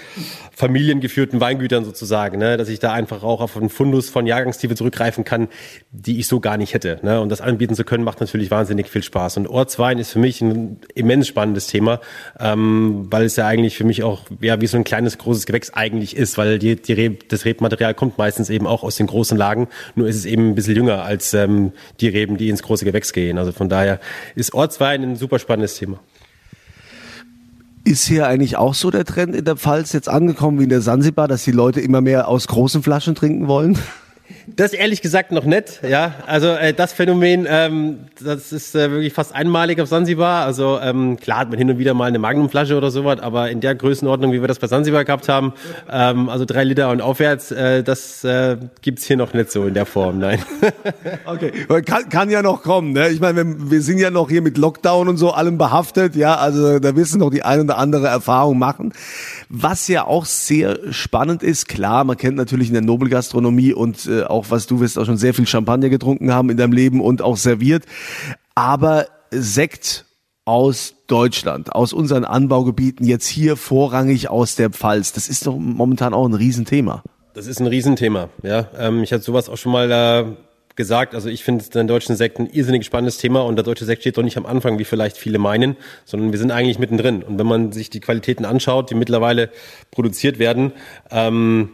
familiengeführten 0.55 1.39
Weingütern 1.39 1.85
sozusagen, 1.85 2.39
ne, 2.39 2.57
dass 2.57 2.67
ich 2.69 2.79
da 2.79 2.93
einfach 2.93 3.23
auch 3.23 3.41
auf 3.41 3.55
einen 3.57 3.69
Fundus 3.69 4.09
von 4.09 4.25
Jahrgangstiefe 4.25 4.75
zurückgreifen 4.75 5.23
kann, 5.23 5.49
die 5.91 6.19
ich 6.19 6.27
so 6.27 6.39
gar 6.39 6.57
nicht 6.57 6.73
hätte. 6.73 6.99
Ne? 7.03 7.21
Und 7.21 7.29
das 7.29 7.41
anbieten 7.41 7.75
zu 7.75 7.83
können, 7.83 8.03
macht 8.03 8.19
natürlich 8.19 8.49
wahnsinnig 8.49 8.89
viel 8.89 9.03
Spaß. 9.03 9.37
Und 9.37 9.47
Ortswein 9.47 9.99
ist 9.99 10.11
für 10.11 10.19
mich 10.19 10.41
ein 10.41 10.79
immens 10.95 11.27
spannendes 11.27 11.67
Thema, 11.67 12.01
ähm, 12.39 13.07
weil 13.11 13.25
es 13.25 13.35
ja 13.35 13.45
eigentlich 13.45 13.77
für 13.77 13.83
mich 13.83 14.01
auch 14.03 14.23
ja 14.41 14.59
wie 14.59 14.67
so 14.67 14.77
ein 14.77 14.83
kleines, 14.83 15.19
großes 15.19 15.45
Gewächs 15.45 15.71
eigentlich 15.71 16.17
ist, 16.17 16.37
weil 16.37 16.57
die, 16.57 16.75
die 16.75 16.93
Reb, 16.93 17.29
das 17.29 17.45
Rebmaterial 17.45 17.93
kommt 17.93 18.17
meistens 18.17 18.49
eben 18.49 18.65
auch 18.65 18.83
aus 18.83 18.95
den 18.95 19.07
großen 19.07 19.37
Lagen, 19.37 19.67
nur 19.95 20.07
ist 20.07 20.15
es 20.15 20.25
eben 20.25 20.49
ein 20.49 20.55
bisschen 20.55 20.75
jünger 20.75 21.03
als 21.03 21.33
ähm, 21.35 21.71
die 21.99 22.07
Reben, 22.07 22.37
die 22.37 22.49
ins 22.49 22.63
große 22.63 22.85
Gewächs 22.85 23.13
gehen. 23.13 23.37
Also 23.37 23.51
von 23.51 23.69
daher 23.69 23.99
ist 24.35 24.55
Ortswein 24.55 25.03
ein 25.03 25.15
super 25.15 25.37
spannendes 25.37 25.75
Thema. 25.75 25.99
Ist 27.83 28.05
hier 28.07 28.27
eigentlich 28.27 28.57
auch 28.57 28.73
so 28.73 28.91
der 28.91 29.05
Trend 29.05 29.35
in 29.35 29.45
der 29.45 29.55
Pfalz 29.55 29.93
jetzt 29.93 30.09
angekommen 30.09 30.59
wie 30.59 30.63
in 30.63 30.69
der 30.69 30.81
Sansibar, 30.81 31.27
dass 31.27 31.43
die 31.43 31.51
Leute 31.51 31.81
immer 31.81 32.01
mehr 32.01 32.27
aus 32.27 32.47
großen 32.47 32.83
Flaschen 32.83 33.15
trinken 33.15 33.47
wollen? 33.47 33.77
Das 34.55 34.73
ehrlich 34.73 35.01
gesagt 35.01 35.31
noch 35.31 35.45
nicht, 35.45 35.81
ja. 35.87 36.15
Also 36.25 36.47
äh, 36.47 36.73
das 36.73 36.93
Phänomen, 36.93 37.47
ähm, 37.49 37.99
das 38.21 38.51
ist 38.51 38.75
äh, 38.75 38.91
wirklich 38.91 39.13
fast 39.13 39.33
einmalig 39.33 39.79
auf 39.79 39.87
Sansibar. 39.87 40.45
Also 40.45 40.79
ähm, 40.81 41.17
klar 41.17 41.39
hat 41.39 41.49
man 41.49 41.57
hin 41.57 41.69
und 41.69 41.77
wieder 41.77 41.93
mal 41.93 42.05
eine 42.05 42.19
Magnumflasche 42.19 42.75
oder 42.75 42.91
sowas, 42.91 43.19
aber 43.19 43.49
in 43.49 43.61
der 43.61 43.75
Größenordnung, 43.75 44.31
wie 44.31 44.41
wir 44.41 44.47
das 44.47 44.59
bei 44.59 44.67
Sansibar 44.67 45.05
gehabt 45.05 45.29
haben, 45.29 45.53
ähm, 45.91 46.29
also 46.29 46.45
drei 46.45 46.63
Liter 46.63 46.89
und 46.89 47.01
aufwärts, 47.01 47.51
äh, 47.51 47.83
das 47.83 48.23
äh, 48.23 48.57
gibt's 48.81 49.05
hier 49.05 49.17
noch 49.17 49.33
nicht 49.33 49.51
so 49.51 49.65
in 49.65 49.73
der 49.73 49.85
Form, 49.85 50.19
nein. 50.19 50.39
okay, 51.25 51.51
kann, 51.85 52.09
kann 52.09 52.29
ja 52.29 52.41
noch 52.41 52.63
kommen. 52.63 52.93
Ne? 52.93 53.09
Ich 53.09 53.19
meine, 53.19 53.45
wir, 53.45 53.71
wir 53.71 53.81
sind 53.81 53.99
ja 53.99 54.09
noch 54.09 54.29
hier 54.29 54.41
mit 54.41 54.57
Lockdown 54.57 55.07
und 55.07 55.17
so 55.17 55.31
allem 55.31 55.57
behaftet, 55.57 56.15
ja. 56.15 56.35
Also 56.35 56.79
da 56.79 56.95
wissen 56.95 57.19
noch 57.19 57.29
die 57.29 57.43
ein 57.43 57.61
oder 57.61 57.77
andere 57.77 58.07
Erfahrung 58.07 58.57
machen. 58.57 58.93
Was 59.49 59.87
ja 59.87 60.05
auch 60.05 60.25
sehr 60.25 60.79
spannend 60.91 61.43
ist, 61.43 61.67
klar, 61.67 62.03
man 62.03 62.17
kennt 62.17 62.37
natürlich 62.37 62.67
in 62.67 62.73
der 62.73 62.83
Nobelgastronomie 62.83 63.73
und 63.73 64.05
äh, 64.07 64.18
auch 64.27 64.47
was 64.49 64.67
du 64.67 64.79
wirst 64.79 64.97
auch 64.97 65.05
schon 65.05 65.17
sehr 65.17 65.33
viel 65.33 65.47
Champagner 65.47 65.89
getrunken 65.89 66.33
haben 66.33 66.49
in 66.49 66.57
deinem 66.57 66.73
Leben 66.73 67.01
und 67.01 67.21
auch 67.21 67.37
serviert. 67.37 67.83
Aber 68.55 69.07
Sekt 69.31 70.05
aus 70.45 70.95
Deutschland, 71.07 71.75
aus 71.75 71.93
unseren 71.93 72.25
Anbaugebieten, 72.25 73.05
jetzt 73.05 73.27
hier 73.27 73.55
vorrangig 73.55 74.29
aus 74.29 74.55
der 74.55 74.71
Pfalz, 74.71 75.13
das 75.13 75.29
ist 75.29 75.45
doch 75.45 75.55
momentan 75.55 76.13
auch 76.13 76.25
ein 76.25 76.33
Riesenthema. 76.33 77.03
Das 77.33 77.45
ist 77.45 77.59
ein 77.59 77.67
Riesenthema, 77.67 78.29
ja. 78.41 78.67
Ähm, 78.77 79.03
ich 79.03 79.13
hatte 79.13 79.23
sowas 79.23 79.47
auch 79.47 79.57
schon 79.57 79.71
mal 79.71 79.91
äh, 79.91 80.25
gesagt. 80.79 81.13
Also 81.13 81.29
ich 81.29 81.43
finde 81.43 81.65
den 81.65 81.87
deutschen 81.87 82.15
Sekt 82.15 82.39
ein 82.39 82.47
irrsinnig 82.47 82.85
spannendes 82.85 83.17
Thema 83.17 83.41
und 83.41 83.57
der 83.57 83.63
deutsche 83.63 83.85
Sekt 83.85 84.01
steht 84.01 84.17
doch 84.17 84.23
nicht 84.23 84.37
am 84.37 84.45
Anfang, 84.45 84.79
wie 84.79 84.85
vielleicht 84.85 85.17
viele 85.17 85.37
meinen, 85.37 85.75
sondern 86.05 86.31
wir 86.31 86.39
sind 86.39 86.51
eigentlich 86.51 86.79
mittendrin. 86.79 87.21
Und 87.21 87.37
wenn 87.37 87.45
man 87.45 87.71
sich 87.71 87.89
die 87.89 87.99
Qualitäten 87.99 88.45
anschaut, 88.45 88.89
die 88.89 88.95
mittlerweile 88.95 89.49
produziert 89.91 90.39
werden, 90.39 90.71
ähm, 91.11 91.71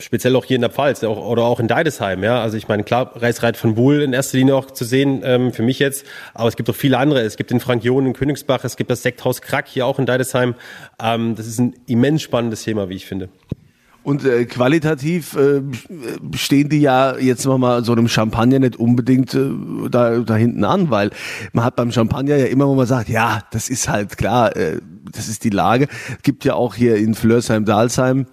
speziell 0.00 0.36
auch 0.36 0.44
hier 0.44 0.54
in 0.54 0.60
der 0.60 0.70
Pfalz 0.70 1.02
auch, 1.02 1.18
oder 1.18 1.42
auch 1.42 1.60
in 1.60 1.68
Deidesheim, 1.68 2.22
ja. 2.22 2.40
Also 2.40 2.56
ich 2.56 2.68
meine, 2.68 2.84
klar, 2.84 3.12
Reisreit 3.16 3.56
von 3.56 3.74
Buhl 3.74 4.00
in 4.02 4.12
erster 4.12 4.38
Linie 4.38 4.54
auch 4.54 4.70
zu 4.70 4.84
sehen, 4.84 5.22
ähm, 5.24 5.52
für 5.52 5.62
mich 5.62 5.78
jetzt, 5.78 6.06
aber 6.34 6.48
es 6.48 6.56
gibt 6.56 6.70
auch 6.70 6.76
viele 6.76 6.98
andere. 6.98 7.20
Es 7.22 7.36
gibt 7.36 7.50
den 7.50 7.60
Frank 7.60 7.84
John 7.84 8.06
in 8.06 8.12
Königsbach, 8.12 8.64
es 8.64 8.76
gibt 8.76 8.90
das 8.90 9.02
Sekthaus 9.02 9.42
Krack 9.42 9.66
hier 9.66 9.86
auch 9.86 9.98
in 9.98 10.06
Deidesheim. 10.06 10.54
Ähm, 11.02 11.34
das 11.34 11.46
ist 11.46 11.58
ein 11.58 11.74
immens 11.86 12.22
spannendes 12.22 12.62
Thema, 12.62 12.88
wie 12.88 12.94
ich 12.94 13.06
finde. 13.06 13.28
Und 14.04 14.24
äh, 14.24 14.46
qualitativ 14.46 15.36
äh, 15.36 15.60
stehen 16.34 16.68
die 16.68 16.80
ja 16.80 17.18
jetzt 17.18 17.44
mal 17.44 17.84
so 17.84 17.92
einem 17.92 18.08
Champagner 18.08 18.60
nicht 18.60 18.76
unbedingt 18.76 19.34
äh, 19.34 19.50
da, 19.90 20.20
da 20.20 20.36
hinten 20.36 20.64
an, 20.64 20.90
weil 20.90 21.10
man 21.52 21.64
hat 21.64 21.76
beim 21.76 21.92
Champagner 21.92 22.36
ja 22.36 22.46
immer, 22.46 22.68
wo 22.68 22.74
man 22.74 22.86
sagt, 22.86 23.08
ja, 23.08 23.42
das 23.50 23.68
ist 23.68 23.88
halt 23.88 24.16
klar, 24.16 24.56
äh, 24.56 24.78
das 25.12 25.28
ist 25.28 25.44
die 25.44 25.50
Lage. 25.50 25.88
Gibt 26.22 26.44
ja 26.44 26.54
auch 26.54 26.74
hier 26.74 26.96
in 26.96 27.14
Flörsheim-Dalsheim 27.14 28.26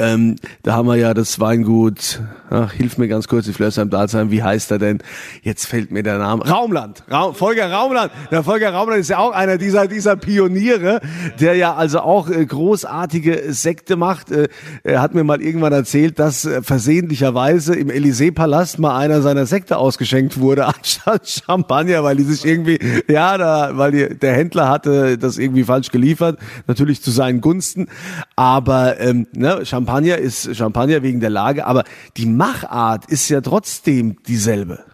ähm, 0.00 0.36
da 0.62 0.74
haben 0.74 0.86
wir 0.86 0.94
ja 0.94 1.12
das 1.12 1.40
Weingut, 1.40 2.20
ach, 2.50 2.72
hilf 2.72 2.98
mir 2.98 3.08
ganz 3.08 3.26
kurz, 3.26 3.46
die 3.46 3.52
Flörsheim 3.52 3.90
Dalsheim, 3.90 4.30
wie 4.30 4.44
heißt 4.44 4.70
er 4.70 4.78
denn? 4.78 4.98
Jetzt 5.42 5.66
fällt 5.66 5.90
mir 5.90 6.04
der 6.04 6.18
Name. 6.18 6.48
Raumland, 6.48 7.02
Ra 7.08 7.32
Volker 7.32 7.68
Raumland. 7.68 8.12
Der 8.30 8.44
Volker 8.44 8.72
Raumland 8.72 9.00
ist 9.00 9.10
ja 9.10 9.18
auch 9.18 9.32
einer 9.32 9.58
dieser, 9.58 9.88
dieser 9.88 10.14
Pioniere, 10.14 11.00
der 11.40 11.56
ja 11.56 11.74
also 11.74 11.98
auch 11.98 12.30
äh, 12.30 12.46
großartige 12.46 13.52
Sekte 13.52 13.96
macht. 13.96 14.30
Äh, 14.30 14.48
er 14.84 15.02
hat 15.02 15.14
mir 15.14 15.24
mal 15.24 15.42
irgendwann 15.42 15.72
erzählt, 15.72 16.20
dass 16.20 16.44
äh, 16.44 16.62
versehentlicherweise 16.62 17.74
im 17.74 17.88
Élysée-Palast 17.90 18.78
mal 18.78 18.96
einer 18.96 19.20
seiner 19.20 19.46
Sekte 19.46 19.78
ausgeschenkt 19.78 20.38
wurde, 20.38 20.66
anstatt 20.76 21.28
Champagner, 21.28 22.04
weil 22.04 22.14
die 22.14 22.22
sich 22.22 22.44
irgendwie, 22.44 22.78
ja, 23.08 23.36
da, 23.36 23.76
weil 23.76 23.90
die, 23.90 24.16
der 24.16 24.34
Händler 24.34 24.68
hatte 24.68 25.18
das 25.18 25.38
irgendwie 25.38 25.64
falsch 25.64 25.90
geliefert, 25.90 26.38
natürlich 26.68 27.02
zu 27.02 27.10
seinen 27.10 27.40
Gunsten. 27.40 27.88
Aber 28.36 29.00
ähm, 29.00 29.26
ne, 29.32 29.66
Champagner 29.66 29.87
Champagner 29.88 30.18
ist 30.18 30.54
Champagner 30.54 31.02
wegen 31.02 31.20
der 31.20 31.30
Lage, 31.30 31.64
aber 31.64 31.84
die 32.18 32.26
Machart 32.26 33.06
ist 33.06 33.30
ja 33.30 33.40
trotzdem 33.40 34.16
dieselbe. 34.28 34.84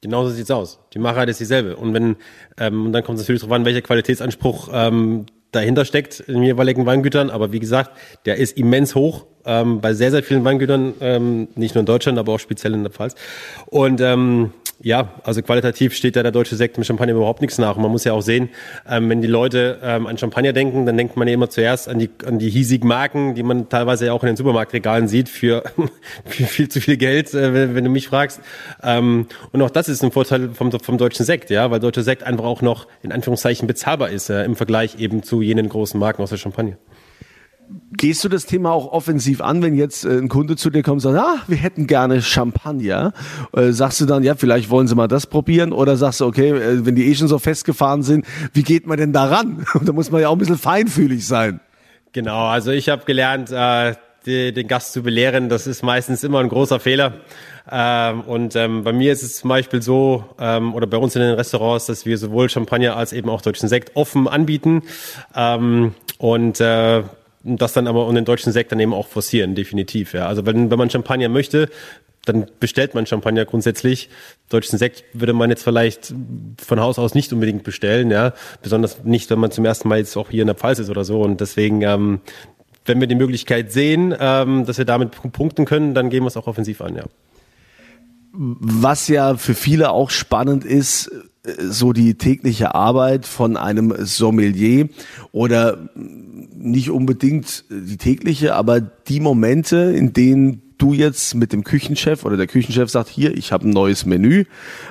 Genauso 0.00 0.30
sieht's 0.30 0.50
aus. 0.50 0.80
Die 0.94 0.98
Machart 0.98 1.28
ist 1.28 1.38
dieselbe. 1.38 1.76
Und 1.76 1.94
wenn, 1.94 2.16
ähm, 2.58 2.86
und 2.86 2.92
dann 2.92 3.04
kommt 3.04 3.18
es 3.18 3.22
natürlich 3.22 3.42
darauf 3.42 3.54
an, 3.54 3.64
welcher 3.64 3.82
Qualitätsanspruch 3.82 4.68
ähm, 4.72 5.26
dahinter 5.52 5.84
steckt 5.84 6.18
in 6.18 6.34
den 6.34 6.42
jeweiligen 6.42 6.86
Weingütern. 6.86 7.30
Aber 7.30 7.52
wie 7.52 7.60
gesagt, 7.60 7.92
der 8.24 8.38
ist 8.38 8.58
immens 8.58 8.96
hoch 8.96 9.26
ähm, 9.44 9.80
bei 9.80 9.94
sehr, 9.94 10.10
sehr 10.10 10.24
vielen 10.24 10.44
Weingütern, 10.44 10.94
ähm, 11.00 11.46
nicht 11.54 11.76
nur 11.76 11.80
in 11.80 11.86
Deutschland, 11.86 12.18
aber 12.18 12.32
auch 12.32 12.40
speziell 12.40 12.74
in 12.74 12.82
der 12.82 12.90
Pfalz. 12.90 13.14
Und 13.66 14.00
ähm, 14.00 14.52
ja, 14.82 15.10
also 15.22 15.42
qualitativ 15.42 15.94
steht 15.94 16.16
da 16.16 16.22
der 16.22 16.32
deutsche 16.32 16.56
Sekt 16.56 16.76
mit 16.76 16.86
Champagner 16.86 17.14
überhaupt 17.14 17.40
nichts 17.40 17.56
nach. 17.58 17.76
Und 17.76 17.82
man 17.82 17.90
muss 17.92 18.02
ja 18.04 18.12
auch 18.12 18.20
sehen, 18.20 18.48
ähm, 18.88 19.08
wenn 19.08 19.22
die 19.22 19.28
Leute 19.28 19.78
ähm, 19.82 20.06
an 20.08 20.18
Champagner 20.18 20.52
denken, 20.52 20.86
dann 20.86 20.96
denkt 20.96 21.16
man 21.16 21.28
ja 21.28 21.34
immer 21.34 21.48
zuerst 21.48 21.88
an 21.88 22.00
die, 22.00 22.10
an 22.26 22.40
die 22.40 22.50
hiesigen 22.50 22.88
Marken, 22.88 23.34
die 23.34 23.44
man 23.44 23.68
teilweise 23.68 24.06
ja 24.06 24.12
auch 24.12 24.24
in 24.24 24.28
den 24.28 24.36
Supermarktregalen 24.36 25.06
sieht, 25.06 25.28
für, 25.28 25.62
für 26.24 26.44
viel 26.44 26.68
zu 26.68 26.80
viel 26.80 26.96
Geld, 26.96 27.32
äh, 27.32 27.54
wenn, 27.54 27.74
wenn, 27.76 27.84
du 27.84 27.90
mich 27.90 28.08
fragst. 28.08 28.40
Ähm, 28.82 29.26
und 29.52 29.62
auch 29.62 29.70
das 29.70 29.88
ist 29.88 30.02
ein 30.02 30.10
Vorteil 30.10 30.50
vom, 30.50 30.72
vom 30.72 30.98
deutschen 30.98 31.24
Sekt, 31.24 31.50
ja, 31.50 31.70
weil 31.70 31.78
deutscher 31.78 32.02
Sekt 32.02 32.24
einfach 32.24 32.44
auch 32.44 32.62
noch 32.62 32.88
in 33.02 33.12
Anführungszeichen 33.12 33.68
bezahlbar 33.68 34.10
ist 34.10 34.30
äh, 34.30 34.44
im 34.44 34.56
Vergleich 34.56 34.98
eben 34.98 35.22
zu 35.22 35.42
jenen 35.42 35.68
großen 35.68 35.98
Marken 35.98 36.22
aus 36.22 36.30
der 36.30 36.38
Champagne. 36.38 36.76
Gehst 37.96 38.24
du 38.24 38.28
das 38.28 38.46
Thema 38.46 38.72
auch 38.72 38.90
offensiv 38.90 39.40
an, 39.40 39.62
wenn 39.62 39.74
jetzt 39.74 40.04
äh, 40.04 40.18
ein 40.18 40.28
Kunde 40.28 40.56
zu 40.56 40.70
dir 40.70 40.82
kommt 40.82 41.04
und 41.04 41.12
sagt, 41.12 41.18
ah, 41.18 41.42
wir 41.46 41.56
hätten 41.56 41.86
gerne 41.86 42.22
Champagner? 42.22 43.12
Äh, 43.52 43.72
sagst 43.72 44.00
du 44.00 44.06
dann, 44.06 44.22
ja, 44.22 44.34
vielleicht 44.34 44.70
wollen 44.70 44.88
sie 44.88 44.94
mal 44.94 45.08
das 45.08 45.26
probieren? 45.26 45.72
Oder 45.72 45.96
sagst 45.96 46.20
du, 46.20 46.26
okay, 46.26 46.50
äh, 46.50 46.84
wenn 46.86 46.94
die 46.94 47.06
eh 47.08 47.14
schon 47.14 47.28
so 47.28 47.38
festgefahren 47.38 48.02
sind, 48.02 48.26
wie 48.52 48.62
geht 48.62 48.86
man 48.86 48.98
denn 48.98 49.12
da 49.12 49.26
ran? 49.26 49.64
da 49.82 49.92
muss 49.92 50.10
man 50.10 50.20
ja 50.20 50.28
auch 50.28 50.32
ein 50.32 50.38
bisschen 50.38 50.58
feinfühlig 50.58 51.26
sein. 51.26 51.60
Genau, 52.12 52.46
also 52.46 52.70
ich 52.70 52.88
habe 52.88 53.04
gelernt, 53.04 53.50
äh, 53.50 53.94
die, 54.26 54.52
den 54.52 54.68
Gast 54.68 54.92
zu 54.92 55.02
belehren, 55.02 55.48
das 55.48 55.66
ist 55.66 55.82
meistens 55.82 56.24
immer 56.24 56.40
ein 56.40 56.48
großer 56.48 56.80
Fehler. 56.80 57.14
Ähm, 57.70 58.22
und 58.22 58.56
ähm, 58.56 58.84
bei 58.84 58.92
mir 58.92 59.12
ist 59.12 59.22
es 59.22 59.36
zum 59.36 59.48
Beispiel 59.48 59.82
so, 59.82 60.24
ähm, 60.38 60.74
oder 60.74 60.86
bei 60.86 60.96
uns 60.96 61.14
in 61.14 61.22
den 61.22 61.34
Restaurants, 61.34 61.86
dass 61.86 62.06
wir 62.06 62.18
sowohl 62.18 62.48
Champagner 62.48 62.96
als 62.96 63.12
eben 63.12 63.28
auch 63.28 63.40
deutschen 63.40 63.68
Sekt 63.68 63.96
offen 63.96 64.28
anbieten. 64.28 64.82
Ähm, 65.34 65.94
und 66.18 66.60
äh, 66.60 67.02
das 67.44 67.72
dann 67.72 67.86
aber 67.86 68.06
und 68.06 68.14
den 68.14 68.24
deutschen 68.24 68.52
Sekt 68.52 68.72
dann 68.72 68.80
eben 68.80 68.94
auch 68.94 69.06
forcieren, 69.06 69.54
definitiv. 69.54 70.14
Ja. 70.14 70.26
Also 70.26 70.46
wenn, 70.46 70.70
wenn 70.70 70.78
man 70.78 70.90
Champagner 70.90 71.28
möchte, 71.28 71.68
dann 72.24 72.46
bestellt 72.60 72.94
man 72.94 73.06
Champagner 73.06 73.44
grundsätzlich. 73.44 74.08
Deutschen 74.48 74.78
Sekt 74.78 75.04
würde 75.12 75.32
man 75.32 75.50
jetzt 75.50 75.64
vielleicht 75.64 76.14
von 76.64 76.80
Haus 76.80 76.98
aus 76.98 77.14
nicht 77.14 77.32
unbedingt 77.32 77.64
bestellen, 77.64 78.10
ja. 78.10 78.32
Besonders 78.62 79.02
nicht, 79.04 79.28
wenn 79.30 79.40
man 79.40 79.50
zum 79.50 79.64
ersten 79.64 79.88
Mal 79.88 79.98
jetzt 79.98 80.16
auch 80.16 80.30
hier 80.30 80.42
in 80.42 80.46
der 80.46 80.54
Pfalz 80.54 80.78
ist 80.78 80.90
oder 80.90 81.04
so. 81.04 81.20
Und 81.20 81.40
deswegen, 81.40 81.82
ähm, 81.82 82.20
wenn 82.84 83.00
wir 83.00 83.08
die 83.08 83.16
Möglichkeit 83.16 83.72
sehen, 83.72 84.14
ähm, 84.18 84.66
dass 84.66 84.78
wir 84.78 84.84
damit 84.84 85.10
punkten 85.32 85.64
können, 85.64 85.94
dann 85.94 86.10
gehen 86.10 86.22
wir 86.22 86.28
es 86.28 86.36
auch 86.36 86.46
offensiv 86.46 86.80
an, 86.80 86.94
ja. 86.94 87.04
Was 88.32 89.08
ja 89.08 89.36
für 89.36 89.54
viele 89.54 89.90
auch 89.90 90.10
spannend 90.10 90.64
ist, 90.64 91.10
so 91.58 91.92
die 91.92 92.14
tägliche 92.14 92.74
Arbeit 92.74 93.26
von 93.26 93.56
einem 93.56 93.94
Sommelier 93.98 94.88
oder 95.32 95.88
nicht 95.94 96.90
unbedingt 96.90 97.64
die 97.68 97.96
tägliche, 97.96 98.54
aber 98.54 98.80
die 98.80 99.20
Momente, 99.20 99.76
in 99.76 100.12
denen 100.12 100.62
du 100.78 100.92
jetzt 100.92 101.34
mit 101.34 101.52
dem 101.52 101.64
Küchenchef 101.64 102.24
oder 102.24 102.36
der 102.36 102.46
Küchenchef 102.46 102.90
sagt, 102.90 103.08
hier, 103.08 103.36
ich 103.36 103.52
habe 103.52 103.68
ein 103.68 103.70
neues 103.70 104.06
Menü, 104.06 104.44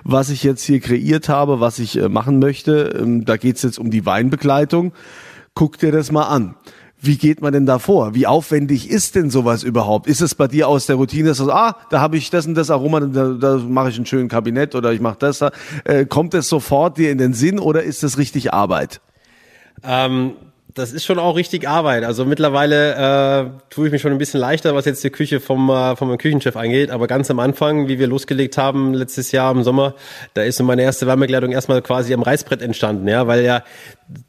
was 0.03 0.29
ich 0.29 0.43
jetzt 0.43 0.63
hier 0.63 0.79
kreiert 0.79 1.29
habe, 1.29 1.59
was 1.59 1.79
ich 1.79 1.97
äh, 1.97 2.09
machen 2.09 2.39
möchte, 2.39 2.97
ähm, 2.99 3.25
da 3.25 3.37
geht's 3.37 3.61
jetzt 3.61 3.79
um 3.79 3.91
die 3.91 4.05
Weinbegleitung, 4.05 4.93
guck 5.53 5.77
dir 5.79 5.91
das 5.91 6.11
mal 6.11 6.27
an. 6.27 6.55
Wie 7.03 7.17
geht 7.17 7.41
man 7.41 7.51
denn 7.51 7.65
da 7.65 7.79
vor? 7.79 8.13
Wie 8.13 8.27
aufwendig 8.27 8.87
ist 8.87 9.15
denn 9.15 9.31
sowas 9.31 9.63
überhaupt? 9.63 10.05
Ist 10.05 10.21
es 10.21 10.35
bei 10.35 10.47
dir 10.47 10.67
aus 10.67 10.85
der 10.85 10.97
Routine, 10.97 11.29
dass 11.29 11.39
du 11.39 11.45
sagst, 11.45 11.57
ah, 11.57 11.75
da 11.89 11.99
habe 11.99 12.15
ich 12.15 12.29
das 12.29 12.45
und 12.45 12.53
das 12.53 12.69
Aroma, 12.69 12.99
da, 12.99 13.29
da 13.33 13.57
mache 13.57 13.89
ich 13.89 13.95
einen 13.95 14.05
schönen 14.05 14.29
Kabinett 14.29 14.75
oder 14.75 14.93
ich 14.93 15.01
mache 15.01 15.17
das 15.17 15.39
da. 15.39 15.51
Äh, 15.83 16.05
kommt 16.05 16.35
es 16.35 16.47
sofort 16.47 16.99
dir 16.99 17.11
in 17.11 17.17
den 17.17 17.33
Sinn 17.33 17.57
oder 17.57 17.81
ist 17.81 18.03
das 18.03 18.19
richtig 18.19 18.53
Arbeit? 18.53 19.01
Ähm, 19.83 20.33
das 20.73 20.91
ist 20.91 21.05
schon 21.05 21.19
auch 21.19 21.35
richtig 21.35 21.67
Arbeit. 21.67 22.03
Also 22.03 22.25
mittlerweile 22.25 22.93
äh, 22.95 23.49
tue 23.69 23.87
ich 23.87 23.91
mich 23.91 24.01
schon 24.01 24.11
ein 24.11 24.17
bisschen 24.17 24.39
leichter, 24.39 24.75
was 24.75 24.85
jetzt 24.85 25.03
die 25.03 25.09
Küche 25.09 25.39
vom, 25.39 25.69
äh, 25.69 25.95
vom 25.95 26.17
Küchenchef 26.17 26.55
angeht. 26.55 26.91
Aber 26.91 27.07
ganz 27.07 27.29
am 27.31 27.39
Anfang, 27.39 27.87
wie 27.87 27.99
wir 27.99 28.07
losgelegt 28.07 28.57
haben 28.57 28.93
letztes 28.93 29.31
Jahr 29.31 29.51
im 29.51 29.63
Sommer, 29.63 29.95
da 30.33 30.43
ist 30.43 30.57
so 30.57 30.63
meine 30.63 30.83
erste 30.83 31.07
Wärmekleidung 31.07 31.51
erstmal 31.51 31.81
quasi 31.81 32.13
am 32.13 32.21
Reißbrett 32.21 32.61
entstanden, 32.61 33.07
ja, 33.07 33.27
weil 33.27 33.43
ja 33.43 33.63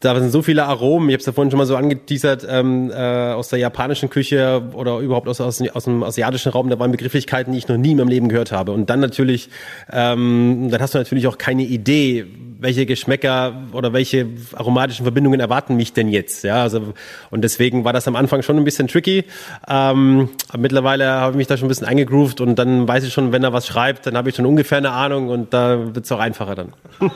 da 0.00 0.18
sind 0.18 0.30
so 0.30 0.42
viele 0.42 0.64
Aromen. 0.64 1.08
Ich 1.08 1.14
habe 1.14 1.20
es 1.20 1.26
ja 1.26 1.32
vorhin 1.32 1.50
schon 1.50 1.58
mal 1.58 1.66
so 1.66 1.76
angeteasert 1.76 2.46
ähm, 2.48 2.90
äh, 2.90 2.94
aus 2.94 3.48
der 3.48 3.58
japanischen 3.58 4.10
Küche 4.10 4.62
oder 4.74 4.98
überhaupt 4.98 5.28
aus, 5.28 5.40
aus, 5.40 5.60
aus 5.72 5.84
dem 5.84 6.02
asiatischen 6.02 6.52
Raum. 6.52 6.68
Da 6.70 6.78
waren 6.78 6.92
Begrifflichkeiten, 6.92 7.52
die 7.52 7.58
ich 7.58 7.68
noch 7.68 7.76
nie 7.76 7.92
in 7.92 7.98
meinem 7.98 8.08
Leben 8.08 8.28
gehört 8.28 8.52
habe. 8.52 8.72
Und 8.72 8.90
dann 8.90 9.00
natürlich, 9.00 9.50
ähm, 9.90 10.68
dann 10.70 10.80
hast 10.80 10.94
du 10.94 10.98
natürlich 10.98 11.26
auch 11.26 11.38
keine 11.38 11.62
Idee, 11.62 12.26
welche 12.62 12.86
Geschmäcker 12.86 13.54
oder 13.72 13.92
welche 13.92 14.26
aromatischen 14.54 15.04
Verbindungen 15.04 15.40
erwarten 15.40 15.76
mich 15.76 15.92
denn 15.92 16.08
jetzt? 16.08 16.44
Ja, 16.44 16.62
also 16.62 16.94
und 17.30 17.42
deswegen 17.42 17.84
war 17.84 17.92
das 17.92 18.08
am 18.08 18.16
Anfang 18.16 18.42
schon 18.42 18.56
ein 18.56 18.64
bisschen 18.64 18.88
tricky. 18.88 19.24
Ähm, 19.68 20.28
mittlerweile 20.56 21.06
habe 21.08 21.32
ich 21.32 21.36
mich 21.36 21.46
da 21.48 21.56
schon 21.56 21.66
ein 21.66 21.68
bisschen 21.68 21.86
eingegroovt 21.86 22.40
und 22.40 22.56
dann 22.56 22.86
weiß 22.86 23.04
ich 23.04 23.12
schon, 23.12 23.32
wenn 23.32 23.42
er 23.42 23.52
was 23.52 23.66
schreibt, 23.66 24.06
dann 24.06 24.16
habe 24.16 24.28
ich 24.28 24.36
schon 24.36 24.46
ungefähr 24.46 24.78
eine 24.78 24.92
Ahnung 24.92 25.28
und 25.28 25.52
da 25.52 25.94
wird 25.94 26.04
es 26.04 26.12
auch 26.12 26.20
einfacher 26.20 26.54
dann. 26.54 26.72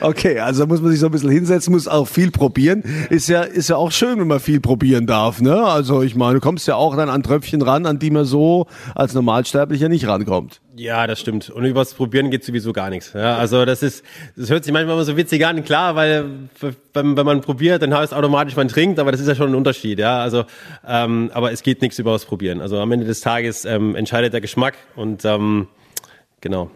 okay, 0.00 0.38
also 0.38 0.66
muss 0.66 0.80
man 0.80 0.90
sich 0.90 1.00
so 1.00 1.06
ein 1.06 1.12
bisschen 1.12 1.30
hinsetzen, 1.30 1.72
muss 1.72 1.88
auch 1.88 2.06
viel 2.06 2.30
probieren. 2.30 2.82
Ist 3.10 3.28
ja 3.28 3.42
ist 3.42 3.68
ja 3.68 3.76
auch 3.76 3.90
schön, 3.90 4.20
wenn 4.20 4.28
man 4.28 4.40
viel 4.40 4.60
probieren 4.60 5.06
darf. 5.06 5.40
Ne? 5.40 5.64
Also 5.64 6.02
ich 6.02 6.14
meine, 6.14 6.34
du 6.34 6.40
kommst 6.40 6.68
ja 6.68 6.76
auch 6.76 6.96
dann 6.96 7.08
an 7.08 7.22
Tröpfchen 7.22 7.62
ran, 7.62 7.86
an 7.86 7.98
die 7.98 8.10
man 8.10 8.24
so 8.24 8.66
als 8.94 9.14
Normalsterblicher 9.14 9.88
nicht 9.88 10.06
rankommt. 10.06 10.60
Ja, 10.78 11.08
das 11.08 11.18
stimmt. 11.18 11.50
Und 11.50 11.64
übers 11.64 11.92
Probieren 11.94 12.30
geht 12.30 12.44
sowieso 12.44 12.72
gar 12.72 12.88
nichts. 12.88 13.12
Ja, 13.12 13.36
also 13.36 13.64
das 13.64 13.82
ist, 13.82 14.04
das 14.36 14.48
hört 14.48 14.62
sich 14.64 14.72
manchmal 14.72 14.94
immer 14.94 15.04
so 15.04 15.16
witzig 15.16 15.44
an, 15.44 15.64
klar, 15.64 15.96
weil 15.96 16.24
wenn, 16.92 17.16
wenn 17.16 17.26
man 17.26 17.40
probiert, 17.40 17.82
dann 17.82 17.92
heißt 17.92 18.14
automatisch 18.14 18.54
man 18.54 18.68
trinkt, 18.68 19.00
aber 19.00 19.10
das 19.10 19.20
ist 19.20 19.26
ja 19.26 19.34
schon 19.34 19.50
ein 19.50 19.54
Unterschied, 19.56 19.98
ja. 19.98 20.20
Also, 20.20 20.44
ähm, 20.86 21.30
aber 21.34 21.50
es 21.50 21.64
geht 21.64 21.82
nichts 21.82 21.98
übers 21.98 22.24
Probieren. 22.24 22.60
Also 22.60 22.78
am 22.78 22.92
Ende 22.92 23.06
des 23.06 23.20
Tages 23.20 23.64
ähm, 23.64 23.96
entscheidet 23.96 24.32
der 24.32 24.40
Geschmack 24.40 24.74
und 24.94 25.24
ähm, 25.24 25.66
genau. 26.40 26.70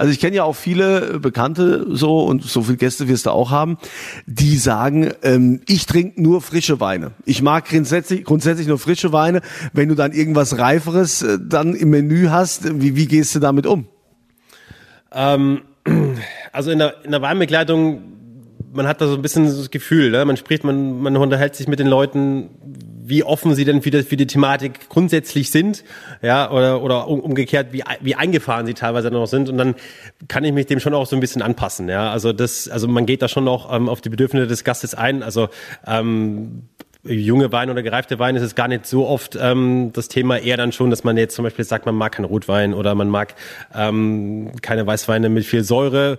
Also 0.00 0.12
ich 0.12 0.18
kenne 0.18 0.34
ja 0.34 0.44
auch 0.44 0.56
viele 0.56 1.20
Bekannte 1.20 1.84
so 1.90 2.20
und 2.20 2.42
so 2.42 2.62
viele 2.62 2.78
Gäste 2.78 3.06
wirst 3.06 3.26
du 3.26 3.32
auch 3.32 3.50
haben, 3.50 3.76
die 4.24 4.56
sagen, 4.56 5.12
ähm, 5.22 5.60
ich 5.68 5.84
trinke 5.84 6.22
nur 6.22 6.40
frische 6.40 6.80
Weine. 6.80 7.10
Ich 7.26 7.42
mag 7.42 7.68
grundsätzlich, 7.68 8.24
grundsätzlich 8.24 8.66
nur 8.66 8.78
frische 8.78 9.12
Weine. 9.12 9.42
Wenn 9.74 9.90
du 9.90 9.94
dann 9.94 10.12
irgendwas 10.12 10.56
Reiferes 10.56 11.20
äh, 11.20 11.36
dann 11.38 11.74
im 11.74 11.90
Menü 11.90 12.28
hast, 12.30 12.80
wie, 12.80 12.96
wie 12.96 13.08
gehst 13.08 13.34
du 13.34 13.40
damit 13.40 13.66
um? 13.66 13.88
Ähm, 15.12 15.60
also 16.52 16.70
in 16.70 16.78
der, 16.78 17.04
in 17.04 17.10
der 17.10 17.20
Weinbegleitung 17.20 18.00
man 18.72 18.86
hat 18.86 19.02
da 19.02 19.06
so 19.06 19.16
ein 19.16 19.22
bisschen 19.22 19.44
das 19.44 19.70
Gefühl, 19.70 20.10
ne? 20.12 20.24
man 20.24 20.36
spricht, 20.38 20.64
man, 20.64 21.02
man 21.02 21.16
unterhält 21.16 21.56
sich 21.56 21.68
mit 21.68 21.78
den 21.78 21.88
Leuten, 21.88 22.50
wie 23.02 23.24
offen 23.24 23.54
sie 23.54 23.64
denn 23.64 23.82
für 23.82 23.90
die, 23.90 24.02
für 24.02 24.16
die 24.16 24.26
Thematik 24.26 24.88
grundsätzlich 24.88 25.50
sind, 25.50 25.84
ja, 26.22 26.50
oder, 26.50 26.82
oder 26.82 27.08
umgekehrt, 27.08 27.68
wie, 27.72 27.82
wie 28.00 28.14
eingefahren 28.14 28.66
sie 28.66 28.74
teilweise 28.74 29.10
noch 29.10 29.26
sind. 29.26 29.48
Und 29.48 29.58
dann 29.58 29.74
kann 30.28 30.44
ich 30.44 30.52
mich 30.52 30.66
dem 30.66 30.80
schon 30.80 30.94
auch 30.94 31.06
so 31.06 31.16
ein 31.16 31.20
bisschen 31.20 31.42
anpassen, 31.42 31.88
ja. 31.88 32.10
Also 32.10 32.32
das, 32.32 32.68
also 32.68 32.88
man 32.88 33.06
geht 33.06 33.22
da 33.22 33.28
schon 33.28 33.48
auch 33.48 33.74
ähm, 33.74 33.88
auf 33.88 34.00
die 34.00 34.08
Bedürfnisse 34.08 34.46
des 34.46 34.64
Gastes 34.64 34.94
ein. 34.94 35.22
Also 35.22 35.48
ähm, 35.86 36.62
junge 37.04 37.50
Wein 37.52 37.70
oder 37.70 37.82
gereifte 37.82 38.18
Wein 38.18 38.36
ist 38.36 38.42
es 38.42 38.54
gar 38.54 38.68
nicht 38.68 38.86
so 38.86 39.06
oft 39.06 39.38
ähm, 39.40 39.90
das 39.92 40.08
Thema, 40.08 40.38
eher 40.38 40.56
dann 40.56 40.72
schon, 40.72 40.90
dass 40.90 41.04
man 41.04 41.16
jetzt 41.16 41.34
zum 41.34 41.44
Beispiel 41.44 41.64
sagt, 41.64 41.86
man 41.86 41.94
mag 41.94 42.12
keinen 42.12 42.26
Rotwein 42.26 42.74
oder 42.74 42.94
man 42.94 43.08
mag 43.08 43.34
ähm, 43.74 44.52
keine 44.60 44.86
Weißweine 44.86 45.28
mit 45.28 45.44
viel 45.44 45.64
Säure 45.64 46.18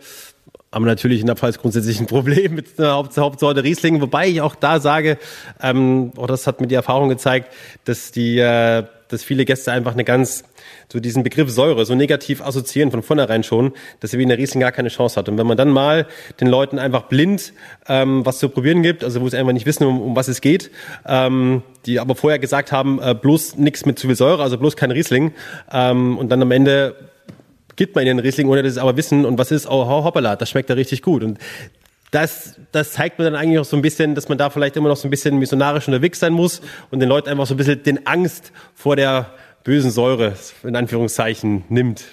haben 0.71 0.85
natürlich 0.85 1.19
in 1.19 1.27
der 1.27 1.35
Pfalz 1.35 1.59
grundsätzlich 1.59 1.99
ein 1.99 2.07
Problem 2.07 2.55
mit 2.55 2.79
der 2.79 2.91
Haupt 2.91 3.17
Hauptsorte 3.17 3.63
Riesling, 3.63 3.99
wobei 3.99 4.29
ich 4.29 4.41
auch 4.41 4.55
da 4.55 4.79
sage, 4.79 5.17
ähm, 5.61 6.13
auch 6.15 6.27
das 6.27 6.47
hat 6.47 6.61
mir 6.61 6.67
die 6.67 6.75
Erfahrung 6.75 7.09
gezeigt, 7.09 7.51
dass 7.83 8.11
die, 8.11 8.39
äh, 8.39 8.83
dass 9.09 9.23
viele 9.23 9.43
Gäste 9.43 9.73
einfach 9.73 9.91
eine 9.91 10.05
ganz 10.05 10.45
so 10.89 11.01
diesen 11.01 11.23
Begriff 11.23 11.49
Säure 11.49 11.85
so 11.85 11.95
negativ 11.95 12.41
assoziieren 12.41 12.91
von 12.91 13.03
vornherein 13.03 13.43
schon, 13.43 13.73
dass 13.99 14.13
er 14.13 14.19
wie 14.19 14.23
in 14.23 14.29
der 14.29 14.37
Riesling 14.37 14.61
gar 14.61 14.71
keine 14.71 14.87
Chance 14.87 15.17
hat. 15.17 15.27
Und 15.27 15.37
wenn 15.37 15.47
man 15.47 15.57
dann 15.57 15.69
mal 15.69 16.07
den 16.39 16.47
Leuten 16.47 16.79
einfach 16.79 17.03
blind 17.03 17.51
ähm, 17.87 18.25
was 18.25 18.39
zu 18.39 18.47
probieren 18.47 18.81
gibt, 18.81 19.03
also 19.03 19.19
wo 19.19 19.27
sie 19.27 19.37
einfach 19.37 19.53
nicht 19.53 19.65
wissen, 19.65 19.85
um, 19.85 20.01
um 20.01 20.15
was 20.15 20.29
es 20.29 20.39
geht, 20.39 20.71
ähm, 21.05 21.63
die 21.85 21.99
aber 21.99 22.15
vorher 22.15 22.39
gesagt 22.39 22.71
haben, 22.71 23.01
äh, 23.01 23.13
bloß 23.13 23.57
nichts 23.57 23.85
mit 23.85 23.99
zu 23.99 24.07
viel 24.07 24.15
Säure, 24.15 24.41
also 24.41 24.57
bloß 24.57 24.77
kein 24.77 24.91
Riesling, 24.91 25.33
ähm, 25.71 26.17
und 26.17 26.29
dann 26.29 26.41
am 26.41 26.51
Ende 26.51 27.10
gibt 27.81 27.95
man 27.95 28.05
ihnen 28.05 28.19
Riesling, 28.19 28.47
ohne 28.47 28.61
dass 28.61 28.75
sie 28.75 28.79
aber 28.79 28.95
wissen, 28.95 29.25
und 29.25 29.39
was 29.39 29.49
ist, 29.49 29.67
oh 29.67 29.87
hoppala, 29.87 30.35
das 30.35 30.51
schmeckt 30.51 30.69
ja 30.69 30.75
richtig 30.75 31.01
gut. 31.01 31.23
Und 31.23 31.39
das, 32.11 32.59
das 32.71 32.91
zeigt 32.91 33.17
mir 33.17 33.25
dann 33.25 33.33
eigentlich 33.33 33.57
auch 33.57 33.65
so 33.65 33.75
ein 33.75 33.81
bisschen, 33.81 34.13
dass 34.13 34.29
man 34.29 34.37
da 34.37 34.51
vielleicht 34.51 34.77
immer 34.77 34.87
noch 34.87 34.97
so 34.97 35.07
ein 35.07 35.09
bisschen 35.09 35.39
missionarisch 35.39 35.87
unterwegs 35.87 36.19
sein 36.19 36.31
muss 36.31 36.61
und 36.91 36.99
den 36.99 37.09
Leuten 37.09 37.29
einfach 37.29 37.47
so 37.47 37.55
ein 37.55 37.57
bisschen 37.57 37.81
den 37.81 38.05
Angst 38.05 38.51
vor 38.75 38.95
der 38.95 39.31
bösen 39.63 39.89
Säure 39.89 40.33
in 40.61 40.75
Anführungszeichen 40.75 41.63
nimmt. 41.69 42.03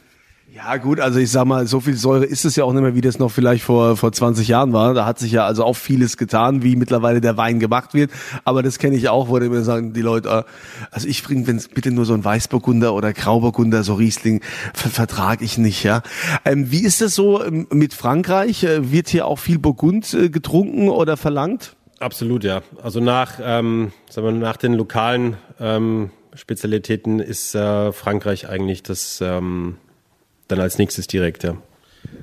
Ja 0.55 0.77
gut, 0.79 0.99
also 0.99 1.19
ich 1.19 1.31
sag 1.31 1.45
mal, 1.45 1.67
so 1.67 1.79
viel 1.79 1.95
Säure 1.95 2.25
ist 2.25 2.47
es 2.47 2.57
ja 2.57 2.65
auch 2.65 2.73
nicht 2.73 2.81
mehr, 2.81 2.95
wie 2.95 3.03
das 3.03 3.19
noch 3.19 3.31
vielleicht 3.31 3.63
vor, 3.63 3.97
vor 3.99 4.13
20 4.13 4.49
Jahren 4.49 4.73
war. 4.73 4.95
Da 4.95 5.05
hat 5.05 5.19
sich 5.19 5.31
ja 5.31 5.45
also 5.45 5.63
auch 5.63 5.77
vieles 5.77 6.17
getan, 6.17 6.63
wie 6.63 6.75
mittlerweile 6.75 7.21
der 7.21 7.37
Wein 7.37 7.61
gemacht 7.61 7.93
wird. 7.93 8.11
Aber 8.45 8.63
das 8.63 8.79
kenne 8.79 8.97
ich 8.97 9.11
auch, 9.11 9.29
wo 9.29 9.39
mir 9.39 9.63
sagen 9.63 9.93
die 9.93 10.01
Leute, 10.01 10.29
äh, 10.29 10.43
also 10.91 11.07
ich 11.07 11.23
bringe, 11.23 11.47
wenn 11.47 11.63
bitte 11.75 11.91
nur 11.91 12.07
so 12.07 12.15
ein 12.15 12.25
Weißburgunder 12.25 12.95
oder 12.95 13.13
Grauburgunder, 13.13 13.83
so 13.83 13.95
Riesling, 13.95 14.43
ver 14.73 14.89
vertrage 14.89 15.45
ich 15.45 15.59
nicht, 15.59 15.85
ja. 15.85 16.03
Ähm, 16.47 16.71
wie 16.71 16.83
ist 16.83 17.03
das 17.03 17.15
so 17.15 17.45
ähm, 17.45 17.67
mit 17.71 17.93
Frankreich? 17.93 18.65
Äh, 18.65 18.91
wird 18.91 19.09
hier 19.09 19.27
auch 19.27 19.39
viel 19.39 19.59
Burgund 19.59 20.15
äh, 20.15 20.31
getrunken 20.31 20.89
oder 20.89 21.19
verlangt? 21.19 21.77
Absolut, 22.01 22.43
ja. 22.43 22.63
Also 22.83 23.01
nach, 23.01 23.35
ähm, 23.43 23.93
sagen 24.09 24.27
wir, 24.27 24.33
nach 24.33 24.57
den 24.57 24.73
lokalen 24.73 25.37
ähm, 25.61 26.11
Spezialitäten 26.35 27.21
ist 27.21 27.55
äh, 27.55 27.93
Frankreich 27.93 28.49
eigentlich 28.49 28.83
das 28.83 29.21
ähm, 29.21 29.77
dann 30.49 30.61
als 30.61 30.79
nächstes 30.79 31.07
direkt, 31.07 31.45
ja. 31.45 31.57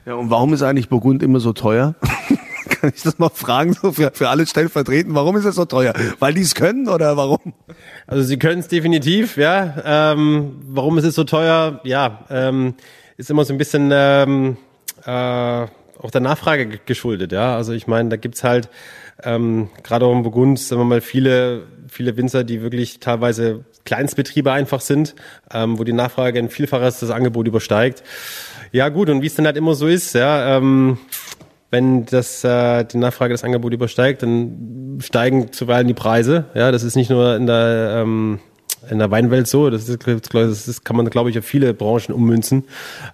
Ja, 0.05 0.15
und 0.15 0.29
warum 0.29 0.53
ist 0.53 0.61
eigentlich 0.61 0.89
Burgund 0.89 1.23
immer 1.23 1.39
so 1.39 1.53
teuer? 1.53 1.95
Kann 2.69 2.91
ich 2.95 3.03
das 3.03 3.19
mal 3.19 3.29
fragen, 3.29 3.73
so 3.73 3.91
für, 3.91 4.11
für 4.13 4.29
alle 4.29 4.45
stellvertreten, 4.45 5.13
warum 5.15 5.37
ist 5.37 5.45
es 5.45 5.55
so 5.55 5.65
teuer? 5.65 5.93
Weil 6.19 6.33
die 6.33 6.41
es 6.41 6.55
können 6.55 6.87
oder 6.87 7.15
warum? 7.17 7.53
Also 8.07 8.23
sie 8.23 8.37
können 8.37 8.59
es 8.59 8.67
definitiv, 8.67 9.37
ja. 9.37 10.13
Ähm, 10.13 10.59
warum 10.67 10.97
ist 10.97 11.05
es 11.05 11.15
so 11.15 11.23
teuer? 11.23 11.79
Ja, 11.83 12.25
ähm, 12.29 12.75
ist 13.17 13.29
immer 13.29 13.45
so 13.45 13.53
ein 13.53 13.57
bisschen 13.57 13.91
ähm, 13.93 14.57
äh, 15.05 15.09
auch 15.09 16.11
der 16.11 16.21
Nachfrage 16.21 16.79
geschuldet, 16.85 17.31
ja. 17.31 17.55
Also 17.55 17.73
ich 17.73 17.87
meine, 17.87 18.09
da 18.09 18.15
gibt's 18.17 18.43
halt 18.43 18.69
ähm, 19.23 19.69
gerade 19.83 20.05
auch 20.05 20.13
im 20.13 20.23
Burgund, 20.23 20.59
sagen 20.59 20.81
wir 20.81 20.85
mal, 20.85 21.01
viele, 21.01 21.63
viele 21.87 22.17
Winzer, 22.17 22.43
die 22.43 22.61
wirklich 22.61 22.99
teilweise 22.99 23.65
Kleinstbetriebe 23.85 24.51
einfach 24.51 24.81
sind, 24.81 25.15
ähm, 25.53 25.79
wo 25.79 25.83
die 25.83 25.93
Nachfrage 25.93 26.39
ein 26.39 26.49
Vielfaches 26.49 26.99
das 26.99 27.11
Angebot 27.11 27.47
übersteigt. 27.47 28.03
Ja 28.71 28.89
gut, 28.89 29.09
und 29.09 29.21
wie 29.21 29.27
es 29.27 29.35
dann 29.35 29.45
halt 29.45 29.57
immer 29.57 29.75
so 29.75 29.87
ist, 29.87 30.13
ja, 30.15 30.57
ähm, 30.57 30.97
wenn 31.71 32.05
das 32.05 32.43
äh, 32.43 32.83
die 32.85 32.97
Nachfrage 32.97 33.33
das 33.33 33.43
Angebot 33.43 33.73
übersteigt, 33.73 34.23
dann 34.23 34.99
steigen 35.01 35.51
zuweilen 35.51 35.87
die 35.87 35.93
Preise. 35.93 36.45
Ja, 36.53 36.71
das 36.71 36.83
ist 36.83 36.95
nicht 36.95 37.09
nur 37.09 37.35
in 37.35 37.47
der 37.47 38.01
ähm, 38.01 38.39
in 38.89 38.99
der 38.99 39.11
Weinwelt 39.11 39.47
so. 39.47 39.69
Das, 39.69 39.87
ist, 39.89 40.67
das 40.67 40.83
kann 40.83 40.95
man, 40.95 41.09
glaube 41.09 41.29
ich, 41.29 41.39
auf 41.39 41.45
viele 41.45 41.73
Branchen 41.73 42.13
ummünzen. 42.13 42.65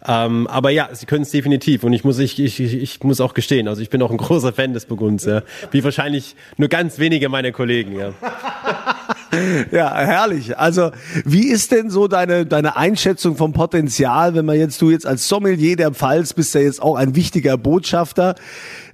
Ähm, 0.06 0.48
aber 0.48 0.70
ja, 0.70 0.90
sie 0.94 1.06
können 1.06 1.24
es 1.24 1.32
definitiv. 1.32 1.84
Und 1.84 1.94
ich 1.94 2.04
muss, 2.04 2.20
ich, 2.20 2.40
ich, 2.40 2.60
ich 2.60 3.04
muss 3.04 3.22
auch 3.22 3.34
gestehen, 3.34 3.68
also 3.68 3.82
ich 3.82 3.90
bin 3.90 4.02
auch 4.02 4.12
ein 4.12 4.18
großer 4.18 4.54
Fan 4.54 4.74
des 4.74 4.86
Burgunds, 4.86 5.26
ja. 5.26 5.44
Wie 5.72 5.84
wahrscheinlich 5.84 6.36
nur 6.58 6.70
ganz 6.70 7.00
wenige 7.00 7.30
meiner 7.30 7.52
Kollegen, 7.52 7.98
ja. 7.98 8.14
ja, 9.72 9.96
herrlich. 9.96 10.58
Also, 10.58 10.92
wie 11.26 11.48
ist 11.48 11.72
denn 11.72 11.90
so 11.90 12.08
deine, 12.08 12.46
deine 12.46 12.76
Einschätzung 12.76 13.38
vom 13.38 13.54
Potenzial, 13.54 14.36
wenn 14.36 14.46
man 14.46 14.58
jetzt, 14.58 14.82
du 14.82 14.90
jetzt 14.90 15.06
als 15.06 15.28
Sommelier 15.28 15.76
der 15.76 15.92
Pfalz 15.92 16.34
bist 16.34 16.54
ja 16.54 16.62
jetzt 16.62 16.82
auch 16.82 16.96
ein 16.96 17.16
wichtiger 17.16 17.58
Botschafter. 17.58 18.36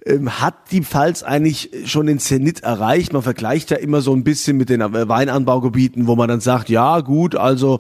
Ähm, 0.06 0.40
hat 0.40 0.56
die 0.72 0.84
Pfalz 0.84 1.24
eigentlich 1.24 1.72
schon 1.86 2.06
den 2.06 2.20
Zenit 2.20 2.62
erreicht? 2.62 3.14
Man 3.14 3.24
vergleicht 3.24 3.72
ja 3.72 3.78
immer 3.78 4.02
so 4.02 4.14
ein 4.14 4.24
bisschen 4.24 4.58
mit 4.58 4.70
den 4.70 4.82
Weinanbaugebieten, 4.82 6.08
wo 6.08 6.16
man 6.16 6.30
dann 6.30 6.40
sagt, 6.40 6.70
ja 6.70 7.00
gut, 7.02 7.36
also 7.36 7.80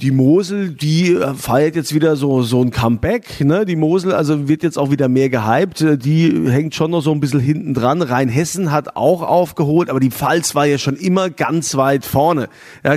die 0.00 0.10
Mosel, 0.10 0.70
die 0.70 1.18
feiert 1.36 1.76
jetzt 1.76 1.94
wieder 1.94 2.16
so 2.16 2.42
so 2.42 2.62
ein 2.62 2.70
Comeback, 2.70 3.40
ne? 3.44 3.64
Die 3.64 3.76
Mosel, 3.76 4.12
also 4.12 4.48
wird 4.48 4.62
jetzt 4.62 4.78
auch 4.78 4.90
wieder 4.90 5.08
mehr 5.08 5.28
gehypt. 5.28 5.84
Die 6.04 6.48
hängt 6.50 6.74
schon 6.74 6.90
noch 6.90 7.02
so 7.02 7.12
ein 7.12 7.20
bisschen 7.20 7.40
hinten 7.40 7.74
dran. 7.74 8.02
Rheinhessen 8.02 8.72
hat 8.72 8.96
auch 8.96 9.22
aufgeholt, 9.22 9.90
aber 9.90 10.00
die 10.00 10.10
Pfalz 10.10 10.54
war 10.54 10.66
ja 10.66 10.78
schon 10.78 10.96
immer 10.96 11.30
ganz 11.30 11.76
weit 11.76 12.04
vorne. 12.04 12.48
Ja, 12.84 12.96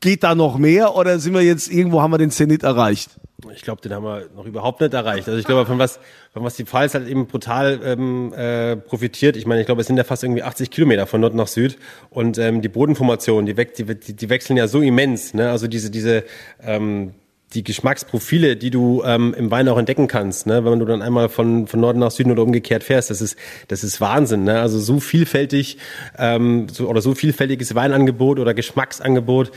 geht 0.00 0.22
da 0.22 0.34
noch 0.34 0.58
mehr 0.58 0.94
oder 0.94 1.18
sind 1.18 1.34
wir 1.34 1.42
jetzt 1.42 1.70
irgendwo 1.70 2.02
haben 2.02 2.12
wir 2.12 2.18
den 2.18 2.30
Zenit 2.30 2.62
erreicht? 2.62 3.18
Ich 3.54 3.62
glaube, 3.62 3.80
den 3.80 3.92
haben 3.92 4.02
wir 4.02 4.28
noch 4.34 4.46
überhaupt 4.46 4.80
nicht 4.80 4.92
erreicht. 4.92 5.28
Also 5.28 5.38
ich 5.38 5.44
glaube, 5.44 5.64
von 5.64 5.78
was, 5.78 6.00
von 6.32 6.42
was 6.42 6.56
die 6.56 6.64
Pfalz 6.64 6.94
halt 6.94 7.06
eben 7.06 7.28
brutal 7.28 7.78
ähm, 7.84 8.32
äh, 8.32 8.76
profitiert. 8.76 9.36
Ich 9.36 9.46
meine, 9.46 9.60
ich 9.60 9.66
glaube, 9.66 9.80
es 9.80 9.86
sind 9.86 9.96
ja 9.96 10.02
fast 10.02 10.24
irgendwie 10.24 10.42
80 10.42 10.72
Kilometer 10.72 11.06
von 11.06 11.20
Nord 11.20 11.36
nach 11.36 11.46
Süd 11.46 11.78
und 12.10 12.36
ähm, 12.38 12.62
die 12.62 12.68
Bodenformation, 12.68 13.46
die, 13.46 13.54
die, 13.54 14.16
die 14.16 14.28
wechseln 14.28 14.56
ja 14.56 14.66
so 14.66 14.80
immens. 14.80 15.34
Ne? 15.34 15.50
Also 15.50 15.68
diese 15.68 15.88
diese 15.88 16.24
ähm, 16.60 17.14
die 17.54 17.64
Geschmacksprofile, 17.64 18.56
die 18.56 18.70
du 18.70 19.02
ähm, 19.04 19.34
im 19.34 19.50
Wein 19.50 19.68
auch 19.68 19.78
entdecken 19.78 20.06
kannst, 20.06 20.46
ne? 20.46 20.64
wenn 20.64 20.78
du 20.78 20.84
dann 20.84 21.00
einmal 21.00 21.28
von, 21.28 21.66
von 21.66 21.80
Norden 21.80 21.98
nach 21.98 22.10
Süden 22.10 22.30
oder 22.30 22.42
umgekehrt 22.42 22.84
fährst, 22.84 23.08
das 23.08 23.22
ist, 23.22 23.38
das 23.68 23.84
ist 23.84 24.00
Wahnsinn. 24.00 24.44
Ne? 24.44 24.60
Also 24.60 24.78
so 24.78 25.00
vielfältig 25.00 25.78
ähm, 26.18 26.68
so, 26.68 26.88
oder 26.88 27.00
so 27.00 27.14
vielfältiges 27.14 27.74
Weinangebot 27.74 28.38
oder 28.38 28.52
Geschmacksangebot 28.52 29.50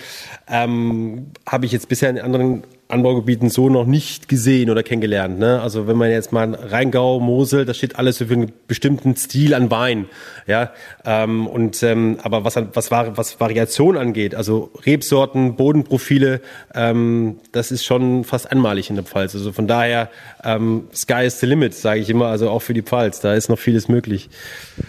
ähm, 0.47 1.31
habe 1.45 1.65
ich 1.65 1.73
jetzt 1.73 1.89
bisher 1.89 2.09
in 2.09 2.19
anderen 2.19 2.63
Anbaugebieten 2.91 3.49
so 3.49 3.69
noch 3.69 3.85
nicht 3.85 4.27
gesehen 4.27 4.69
oder 4.69 4.83
kennengelernt. 4.83 5.39
Ne? 5.39 5.61
Also 5.61 5.87
wenn 5.87 5.97
man 5.97 6.11
jetzt 6.11 6.31
mal 6.31 6.53
Rheingau, 6.53 7.19
Mosel, 7.19 7.65
da 7.65 7.73
steht 7.73 7.97
alles 7.97 8.17
für 8.17 8.31
einen 8.31 8.51
bestimmten 8.67 9.15
Stil 9.15 9.53
an 9.53 9.71
Wein. 9.71 10.05
Ja, 10.47 10.71
ähm, 11.05 11.47
und 11.47 11.81
ähm, 11.83 12.17
aber 12.23 12.43
was 12.43 12.55
was 12.73 12.91
was 12.91 13.39
Variation 13.39 13.97
angeht, 13.97 14.35
also 14.35 14.71
Rebsorten, 14.85 15.55
Bodenprofile, 15.55 16.41
ähm, 16.73 17.37
das 17.51 17.71
ist 17.71 17.85
schon 17.85 18.23
fast 18.23 18.51
einmalig 18.51 18.89
in 18.89 18.95
der 18.95 19.05
Pfalz. 19.05 19.35
Also 19.35 19.51
von 19.51 19.67
daher 19.67 20.09
ähm, 20.43 20.85
Sky 20.93 21.25
is 21.25 21.39
the 21.39 21.45
limit, 21.45 21.73
sage 21.73 21.99
ich 21.99 22.09
immer. 22.09 22.27
Also 22.27 22.49
auch 22.49 22.61
für 22.61 22.73
die 22.73 22.81
Pfalz, 22.81 23.19
da 23.19 23.33
ist 23.33 23.49
noch 23.49 23.59
vieles 23.59 23.87
möglich. 23.87 24.29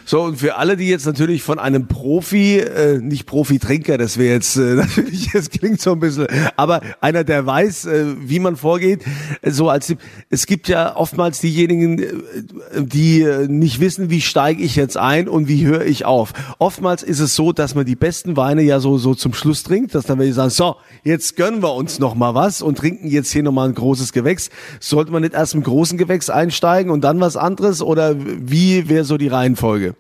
So 0.05 0.23
und 0.23 0.37
für 0.37 0.57
alle, 0.57 0.77
die 0.77 0.89
jetzt 0.89 1.07
natürlich 1.07 1.43
von 1.43 1.59
einem 1.59 1.87
Profi, 1.89 2.59
äh, 2.59 2.99
nicht 2.99 3.27
Profi-Trinker, 3.27 3.99
das 3.99 4.19
wäre 4.19 4.35
jetzt 4.35 4.57
äh, 4.57 4.61
natürlich, 4.75 5.31
das 5.33 5.51
klingt 5.51 5.81
so 5.81 5.93
ein 5.93 6.01
bisschen, 6.01 6.27
aber 6.57 6.81
einer, 7.01 7.25
der 7.25 7.47
weiß 7.47 7.85
wie 8.19 8.39
man 8.39 8.57
vorgeht. 8.57 9.01
So 9.45 9.69
als 9.69 9.95
es 10.31 10.47
gibt 10.47 10.69
ja 10.69 10.97
oftmals 10.97 11.41
diejenigen, 11.41 11.99
äh, 11.99 12.13
die 12.77 13.23
äh, 13.23 13.49
nicht 13.49 13.81
wissen, 13.81 14.11
wie 14.11 14.21
steige 14.21 14.63
ich 14.63 14.77
jetzt 14.77 14.97
ein 14.97 15.29
und 15.29 15.49
wie 15.49 15.65
höre 15.65 15.85
ich 15.85 16.05
auf. 16.05 16.33
Oftmals 16.59 17.03
ist 17.03 17.21
es 17.21 17.35
so, 17.35 17.53
dass 17.53 17.75
man 17.75 17.85
die 17.85 17.97
besten 17.97 18.37
Weine 18.37 18.63
ja 18.63 18.81
so 18.81 18.99
so 18.99 19.15
zum 19.15 19.35
Schluss 19.35 19.63
trinkt, 19.63 19.95
dass 19.95 20.07
dann 20.07 20.19
wir 20.19 20.33
sagen, 20.33 20.51
so 20.51 20.77
jetzt 21.05 21.37
gönnen 21.37 21.63
wir 21.63 21.75
uns 21.75 21.99
noch 21.99 22.15
mal 22.15 22.35
was 22.35 22.63
und 22.63 22.79
trinken 22.79 23.09
jetzt 23.09 23.33
hier 23.33 23.43
noch 23.43 23.53
mal 23.53 23.69
ein 23.69 23.75
großes 23.75 24.13
Gewächs. 24.13 24.51
Sollte 24.81 25.13
man 25.13 25.23
nicht 25.23 25.35
erst 25.35 25.55
im 25.55 25.63
großen 25.63 25.99
Gewächs 25.99 26.31
einsteigen 26.31 26.91
und 26.91 27.03
dann 27.03 27.21
was 27.21 27.37
anderes 27.37 27.83
oder 27.83 28.15
wie 28.19 28.89
wäre 28.89 29.05
so 29.05 29.17
die 29.17 29.29
Reihenfolge? 29.29 29.95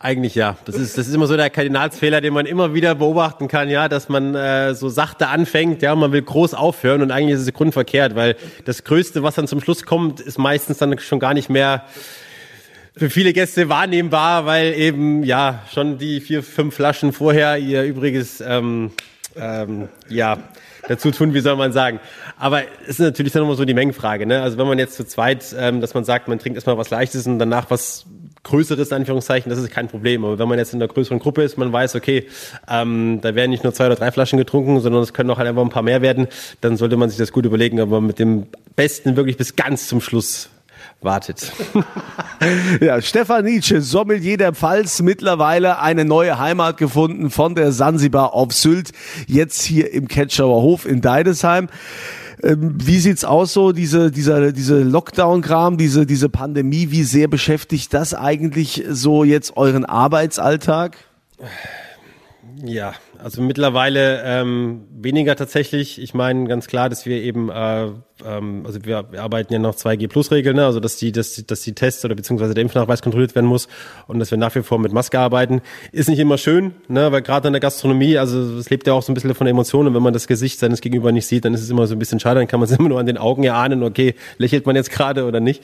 Eigentlich 0.00 0.36
ja. 0.36 0.56
Das 0.64 0.76
ist, 0.76 0.96
das 0.96 1.08
ist 1.08 1.14
immer 1.14 1.26
so 1.26 1.36
der 1.36 1.50
Kardinalsfehler, 1.50 2.20
den 2.20 2.32
man 2.32 2.46
immer 2.46 2.72
wieder 2.72 2.94
beobachten 2.94 3.48
kann, 3.48 3.68
ja, 3.68 3.88
dass 3.88 4.08
man 4.08 4.34
äh, 4.36 4.74
so 4.74 4.88
sachte 4.88 5.26
anfängt, 5.26 5.82
ja, 5.82 5.94
man 5.96 6.12
will 6.12 6.22
groß 6.22 6.54
aufhören 6.54 7.02
und 7.02 7.10
eigentlich 7.10 7.34
ist 7.34 7.42
es 7.42 7.52
grundverkehrt, 7.52 8.14
weil 8.14 8.36
das 8.64 8.84
Größte, 8.84 9.24
was 9.24 9.34
dann 9.34 9.48
zum 9.48 9.60
Schluss 9.60 9.84
kommt, 9.84 10.20
ist 10.20 10.38
meistens 10.38 10.78
dann 10.78 10.96
schon 11.00 11.18
gar 11.18 11.34
nicht 11.34 11.50
mehr 11.50 11.84
für 12.96 13.10
viele 13.10 13.32
Gäste 13.32 13.68
wahrnehmbar, 13.68 14.46
weil 14.46 14.72
eben 14.74 15.24
ja 15.24 15.64
schon 15.72 15.98
die 15.98 16.20
vier, 16.20 16.44
fünf 16.44 16.76
Flaschen 16.76 17.12
vorher 17.12 17.58
ihr 17.58 17.82
übriges 17.82 18.40
ähm, 18.40 18.92
ähm, 19.36 19.88
ja 20.08 20.38
dazu 20.86 21.10
tun, 21.10 21.34
wie 21.34 21.40
soll 21.40 21.56
man 21.56 21.72
sagen. 21.72 21.98
Aber 22.38 22.62
es 22.82 22.90
ist 22.90 23.00
natürlich 23.00 23.32
dann 23.32 23.42
immer 23.42 23.54
so 23.56 23.64
die 23.64 23.74
Mengenfrage. 23.74 24.26
Ne? 24.26 24.42
Also 24.42 24.58
wenn 24.58 24.66
man 24.66 24.78
jetzt 24.78 24.94
zu 24.94 25.04
zweit, 25.04 25.54
ähm, 25.58 25.80
dass 25.80 25.94
man 25.94 26.04
sagt, 26.04 26.28
man 26.28 26.38
trinkt 26.38 26.56
erstmal 26.56 26.78
was 26.78 26.90
Leichtes 26.90 27.26
und 27.26 27.38
danach 27.38 27.70
was 27.70 28.06
Größeres, 28.48 28.92
Anführungszeichen, 28.92 29.50
das 29.50 29.58
ist 29.58 29.70
kein 29.70 29.88
Problem. 29.88 30.24
Aber 30.24 30.38
wenn 30.38 30.48
man 30.48 30.58
jetzt 30.58 30.72
in 30.72 30.80
einer 30.80 30.90
größeren 30.92 31.18
Gruppe 31.18 31.42
ist, 31.42 31.58
man 31.58 31.70
weiß, 31.70 31.94
okay, 31.96 32.26
ähm, 32.68 33.18
da 33.20 33.34
werden 33.34 33.50
nicht 33.50 33.62
nur 33.62 33.74
zwei 33.74 33.86
oder 33.86 33.96
drei 33.96 34.10
Flaschen 34.10 34.38
getrunken, 34.38 34.80
sondern 34.80 35.02
es 35.02 35.12
können 35.12 35.30
auch 35.30 35.36
halt 35.36 35.48
einfach 35.48 35.62
ein 35.62 35.68
paar 35.68 35.82
mehr 35.82 36.00
werden, 36.00 36.28
dann 36.62 36.78
sollte 36.78 36.96
man 36.96 37.10
sich 37.10 37.18
das 37.18 37.30
gut 37.30 37.44
überlegen, 37.44 37.78
aber 37.78 38.00
mit 38.00 38.18
dem 38.18 38.46
Besten 38.74 39.16
wirklich 39.16 39.36
bis 39.36 39.54
ganz 39.54 39.86
zum 39.86 40.00
Schluss 40.00 40.48
wartet. 41.02 41.52
ja, 42.80 43.02
Stefan 43.02 43.44
Nietzsche, 43.44 43.82
Sommelier 43.82 44.38
der 44.38 44.54
Pfalz, 44.54 45.02
mittlerweile 45.02 45.80
eine 45.80 46.06
neue 46.06 46.38
Heimat 46.38 46.78
gefunden 46.78 47.30
von 47.30 47.54
der 47.54 47.72
Sansibar 47.72 48.32
auf 48.32 48.52
Sylt, 48.52 48.92
jetzt 49.26 49.62
hier 49.62 49.92
im 49.92 50.08
Ketschauer 50.08 50.62
Hof 50.62 50.86
in 50.86 51.02
Deidesheim. 51.02 51.68
Ähm, 52.42 52.74
wie 52.82 52.98
sieht's 52.98 53.24
aus 53.24 53.52
so, 53.52 53.72
diese, 53.72 54.10
dieser, 54.10 54.52
diese 54.52 54.82
Lockdown-Kram, 54.82 55.76
diese, 55.76 56.06
diese 56.06 56.28
Pandemie, 56.28 56.90
wie 56.90 57.02
sehr 57.02 57.28
beschäftigt 57.28 57.92
das 57.94 58.14
eigentlich 58.14 58.84
so 58.88 59.24
jetzt 59.24 59.56
euren 59.56 59.84
Arbeitsalltag? 59.84 60.96
Ja, 62.64 62.94
also 63.22 63.42
mittlerweile 63.42 64.22
ähm, 64.24 64.86
weniger 64.90 65.36
tatsächlich. 65.36 66.00
Ich 66.00 66.14
meine 66.14 66.48
ganz 66.48 66.66
klar, 66.66 66.88
dass 66.88 67.06
wir 67.06 67.22
eben 67.22 67.50
äh, 67.50 67.88
ähm, 68.24 68.62
also 68.66 68.84
wir, 68.84 69.04
wir 69.10 69.22
arbeiten 69.22 69.52
ja 69.52 69.58
noch 69.58 69.74
2G-Plus-Regeln, 69.74 70.56
ne? 70.56 70.64
also 70.64 70.80
dass 70.80 70.96
die, 70.96 71.12
dass, 71.12 71.42
dass 71.46 71.60
die 71.62 71.74
Tests 71.74 72.04
oder 72.04 72.14
beziehungsweise 72.14 72.54
der 72.54 72.62
Impfnachweis 72.62 73.02
kontrolliert 73.02 73.34
werden 73.34 73.46
muss 73.46 73.68
und 74.06 74.18
dass 74.18 74.30
wir 74.30 74.38
nach 74.38 74.54
wie 74.54 74.62
vor 74.62 74.78
mit 74.78 74.92
Maske 74.92 75.18
arbeiten, 75.18 75.60
ist 75.92 76.08
nicht 76.08 76.18
immer 76.18 76.38
schön, 76.38 76.72
ne? 76.88 77.12
weil 77.12 77.22
gerade 77.22 77.48
in 77.48 77.52
der 77.52 77.60
Gastronomie, 77.60 78.18
also 78.18 78.40
es 78.58 78.70
lebt 78.70 78.86
ja 78.86 78.92
auch 78.92 79.02
so 79.02 79.12
ein 79.12 79.14
bisschen 79.14 79.34
von 79.34 79.46
Emotionen, 79.46 79.94
wenn 79.94 80.02
man 80.02 80.12
das 80.12 80.26
Gesicht 80.26 80.58
seines 80.58 80.80
Gegenüber 80.80 81.12
nicht 81.12 81.26
sieht, 81.26 81.44
dann 81.44 81.54
ist 81.54 81.62
es 81.62 81.70
immer 81.70 81.86
so 81.86 81.94
ein 81.94 81.98
bisschen 81.98 82.20
schade, 82.20 82.40
dann 82.40 82.48
kann 82.48 82.60
man 82.60 82.68
es 82.68 82.76
immer 82.78 82.88
nur 82.88 83.00
an 83.00 83.06
den 83.06 83.18
Augen 83.18 83.44
erahnen, 83.44 83.82
okay, 83.82 84.14
lächelt 84.38 84.66
man 84.66 84.76
jetzt 84.76 84.90
gerade 84.90 85.24
oder 85.24 85.40
nicht. 85.40 85.62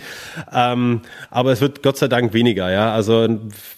Ähm, 0.52 1.00
aber 1.30 1.52
es 1.52 1.60
wird 1.60 1.82
Gott 1.82 1.96
sei 1.96 2.08
Dank 2.08 2.32
weniger, 2.32 2.70
ja. 2.70 2.92
Also 2.92 3.28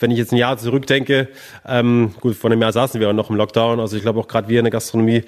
wenn 0.00 0.10
ich 0.10 0.18
jetzt 0.18 0.32
ein 0.32 0.36
Jahr 0.36 0.58
zurückdenke, 0.58 1.28
ähm, 1.66 2.14
gut, 2.20 2.36
vor 2.36 2.50
einem 2.50 2.60
Jahr 2.60 2.72
saßen 2.72 3.00
wir 3.00 3.08
auch 3.08 3.14
noch 3.14 3.30
im 3.30 3.36
Lockdown, 3.36 3.65
also 3.74 3.96
ich 3.96 4.02
glaube 4.02 4.20
auch 4.20 4.28
gerade 4.28 4.48
wir 4.48 4.60
in 4.60 4.64
der 4.64 4.72
Gastronomie 4.72 5.24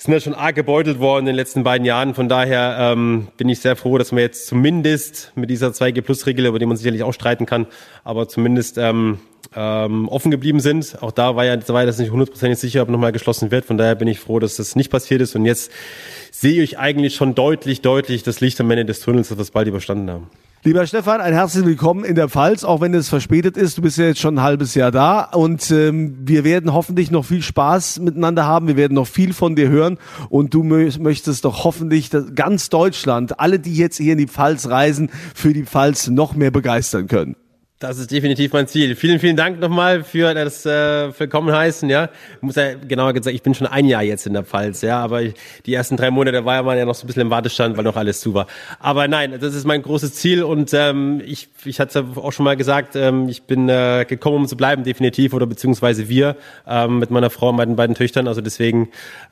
sind 0.00 0.14
ja 0.14 0.20
schon 0.20 0.34
arg 0.34 0.54
gebeutelt 0.54 1.00
worden 1.00 1.20
in 1.20 1.26
den 1.26 1.34
letzten 1.34 1.64
beiden 1.64 1.84
Jahren. 1.84 2.14
Von 2.14 2.28
daher 2.28 2.76
ähm, 2.78 3.28
bin 3.36 3.48
ich 3.48 3.58
sehr 3.58 3.74
froh, 3.74 3.98
dass 3.98 4.12
wir 4.12 4.22
jetzt 4.22 4.46
zumindest 4.46 5.32
mit 5.34 5.50
dieser 5.50 5.68
2G-Plus-Regel, 5.68 6.46
über 6.46 6.60
die 6.60 6.66
man 6.66 6.76
sicherlich 6.76 7.02
auch 7.02 7.12
streiten 7.12 7.46
kann, 7.46 7.66
aber 8.04 8.28
zumindest 8.28 8.78
ähm, 8.78 9.18
ähm, 9.56 10.08
offen 10.08 10.30
geblieben 10.30 10.60
sind. 10.60 11.02
Auch 11.02 11.10
da 11.10 11.34
war 11.34 11.44
ja, 11.44 11.56
war 11.68 11.84
das 11.84 11.98
nicht 11.98 12.12
hundertprozentig 12.12 12.60
sicher, 12.60 12.82
ob 12.82 12.90
nochmal 12.90 13.10
geschlossen 13.10 13.50
wird. 13.50 13.64
Von 13.64 13.76
daher 13.76 13.96
bin 13.96 14.06
ich 14.06 14.20
froh, 14.20 14.38
dass 14.38 14.56
das 14.56 14.76
nicht 14.76 14.90
passiert 14.90 15.20
ist. 15.20 15.34
Und 15.34 15.44
jetzt 15.44 15.72
sehe 16.30 16.62
ich 16.62 16.78
eigentlich 16.78 17.16
schon 17.16 17.34
deutlich, 17.34 17.80
deutlich 17.80 18.22
das 18.22 18.40
Licht 18.40 18.60
am 18.60 18.70
Ende 18.70 18.84
des 18.84 19.00
Tunnels, 19.00 19.30
dass 19.30 19.38
wir 19.38 19.42
es 19.42 19.50
bald 19.50 19.66
überstanden 19.66 20.10
haben. 20.10 20.30
Lieber 20.68 20.86
Stefan, 20.86 21.22
ein 21.22 21.32
herzliches 21.32 21.66
Willkommen 21.66 22.04
in 22.04 22.14
der 22.14 22.28
Pfalz, 22.28 22.62
auch 22.62 22.82
wenn 22.82 22.92
es 22.92 23.08
verspätet 23.08 23.56
ist. 23.56 23.78
Du 23.78 23.80
bist 23.80 23.96
ja 23.96 24.04
jetzt 24.04 24.20
schon 24.20 24.34
ein 24.34 24.42
halbes 24.42 24.74
Jahr 24.74 24.90
da 24.90 25.22
und 25.22 25.70
ähm, 25.70 26.18
wir 26.26 26.44
werden 26.44 26.74
hoffentlich 26.74 27.10
noch 27.10 27.24
viel 27.24 27.40
Spaß 27.40 28.00
miteinander 28.00 28.44
haben. 28.44 28.68
Wir 28.68 28.76
werden 28.76 28.92
noch 28.92 29.06
viel 29.06 29.32
von 29.32 29.56
dir 29.56 29.70
hören 29.70 29.96
und 30.28 30.52
du 30.52 30.62
möchtest 30.62 31.46
doch 31.46 31.64
hoffentlich 31.64 32.10
ganz 32.34 32.68
Deutschland, 32.68 33.40
alle, 33.40 33.58
die 33.58 33.76
jetzt 33.76 33.96
hier 33.96 34.12
in 34.12 34.18
die 34.18 34.26
Pfalz 34.26 34.68
reisen, 34.68 35.08
für 35.34 35.54
die 35.54 35.64
Pfalz 35.64 36.08
noch 36.08 36.34
mehr 36.34 36.50
begeistern 36.50 37.06
können. 37.06 37.34
Das 37.80 37.96
ist 37.98 38.10
definitiv 38.10 38.52
mein 38.52 38.66
Ziel. 38.66 38.96
Vielen, 38.96 39.20
vielen 39.20 39.36
Dank 39.36 39.60
nochmal 39.60 40.02
für 40.02 40.34
das 40.34 40.66
äh, 40.66 41.16
Willkommen 41.16 41.54
heißen. 41.54 41.88
Ja, 41.88 42.08
ich 42.34 42.42
muss 42.42 42.56
ja 42.56 42.74
genauer 42.74 43.12
gesagt, 43.12 43.36
ich 43.36 43.42
bin 43.44 43.54
schon 43.54 43.68
ein 43.68 43.84
Jahr 43.86 44.02
jetzt 44.02 44.26
in 44.26 44.32
der 44.32 44.42
Pfalz, 44.42 44.82
ja, 44.82 44.98
aber 44.98 45.22
ich, 45.22 45.34
die 45.64 45.74
ersten 45.74 45.96
drei 45.96 46.10
Monate 46.10 46.44
war 46.44 46.56
ja 46.56 46.62
mal 46.64 46.76
ja 46.76 46.84
noch 46.84 46.96
so 46.96 47.04
ein 47.04 47.06
bisschen 47.06 47.22
im 47.22 47.30
Wartestand, 47.30 47.76
weil 47.76 47.84
noch 47.84 47.94
alles 47.94 48.18
zu 48.18 48.34
war. 48.34 48.48
Aber 48.80 49.06
nein, 49.06 49.38
das 49.40 49.54
ist 49.54 49.64
mein 49.64 49.82
großes 49.82 50.14
Ziel 50.14 50.42
und 50.42 50.74
ähm, 50.74 51.22
ich, 51.24 51.50
ich 51.64 51.78
hatte 51.78 52.04
auch 52.16 52.32
schon 52.32 52.42
mal 52.42 52.56
gesagt, 52.56 52.96
ähm, 52.96 53.28
ich 53.28 53.44
bin 53.44 53.68
äh, 53.68 54.04
gekommen, 54.08 54.38
um 54.38 54.48
zu 54.48 54.56
bleiben, 54.56 54.82
definitiv 54.82 55.32
oder 55.32 55.46
beziehungsweise 55.46 56.08
wir 56.08 56.34
ähm, 56.66 56.98
mit 56.98 57.12
meiner 57.12 57.30
Frau 57.30 57.50
und 57.50 57.56
meinen 57.56 57.76
beiden 57.76 57.94
Töchtern. 57.94 58.26
Also 58.26 58.40
deswegen, 58.40 58.88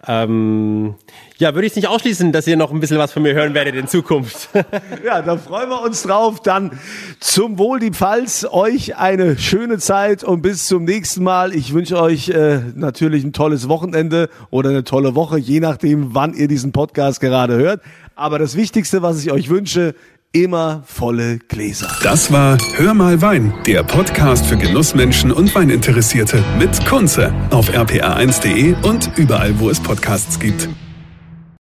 ähm, 0.06 0.94
ja, 1.38 1.52
würde 1.52 1.66
ich 1.66 1.72
es 1.72 1.76
nicht 1.76 1.88
ausschließen, 1.88 2.30
dass 2.30 2.46
ihr 2.46 2.56
noch 2.56 2.70
ein 2.70 2.78
bisschen 2.78 2.98
was 2.98 3.12
von 3.12 3.24
mir 3.24 3.35
hören 3.35 3.54
werdet 3.54 3.74
in 3.74 3.88
Zukunft. 3.88 4.50
ja, 5.04 5.20
da 5.20 5.37
freuen 5.37 5.68
wir 5.68 5.82
uns 5.82 6.04
drauf. 6.04 6.40
Dann 6.44 6.78
zum 7.18 7.59
Wohl 7.59 7.80
die 7.80 7.90
Pfalz. 7.90 8.36
Euch 8.44 8.96
eine 8.96 9.38
schöne 9.38 9.79
Zeit 9.79 10.25
und 10.25 10.42
bis 10.42 10.66
zum 10.66 10.85
nächsten 10.85 11.22
Mal. 11.22 11.55
Ich 11.55 11.72
wünsche 11.72 12.01
euch 12.01 12.29
äh, 12.29 12.61
natürlich 12.75 13.25
ein 13.25 13.33
tolles 13.33 13.68
Wochenende 13.68 14.29
oder 14.51 14.70
eine 14.70 14.85
tolle 14.85 15.14
Woche, 15.14 15.38
je 15.38 15.61
nachdem, 15.61 16.14
wann 16.14 16.35
ihr 16.35 16.49
diesen 16.49 16.72
Podcast 16.72 17.20
gerade 17.20 17.57
hört. 17.57 17.81
Aber 18.14 18.38
das 18.38 18.57
Wichtigste, 18.57 19.03
was 19.03 19.22
ich 19.22 19.33
euch 19.33 19.49
wünsche, 19.49 19.94
immer 20.33 20.83
volle 20.87 21.38
Gläser. 21.38 21.88
Das 22.03 22.31
war 22.31 22.59
Hör 22.77 22.94
mal 22.94 23.22
Wein, 23.22 23.55
der 23.66 23.83
Podcast 23.83 24.46
für 24.46 24.57
Genussmenschen 24.57 25.33
und 25.33 25.55
Weininteressierte 25.55 26.44
mit 26.59 26.85
Kunze 26.87 27.33
auf 27.51 27.70
rpa1.de 27.70 28.75
und 28.83 29.11
überall, 29.16 29.59
wo 29.59 29.70
es 29.70 29.81
Podcasts 29.81 30.38
gibt. 30.38 30.68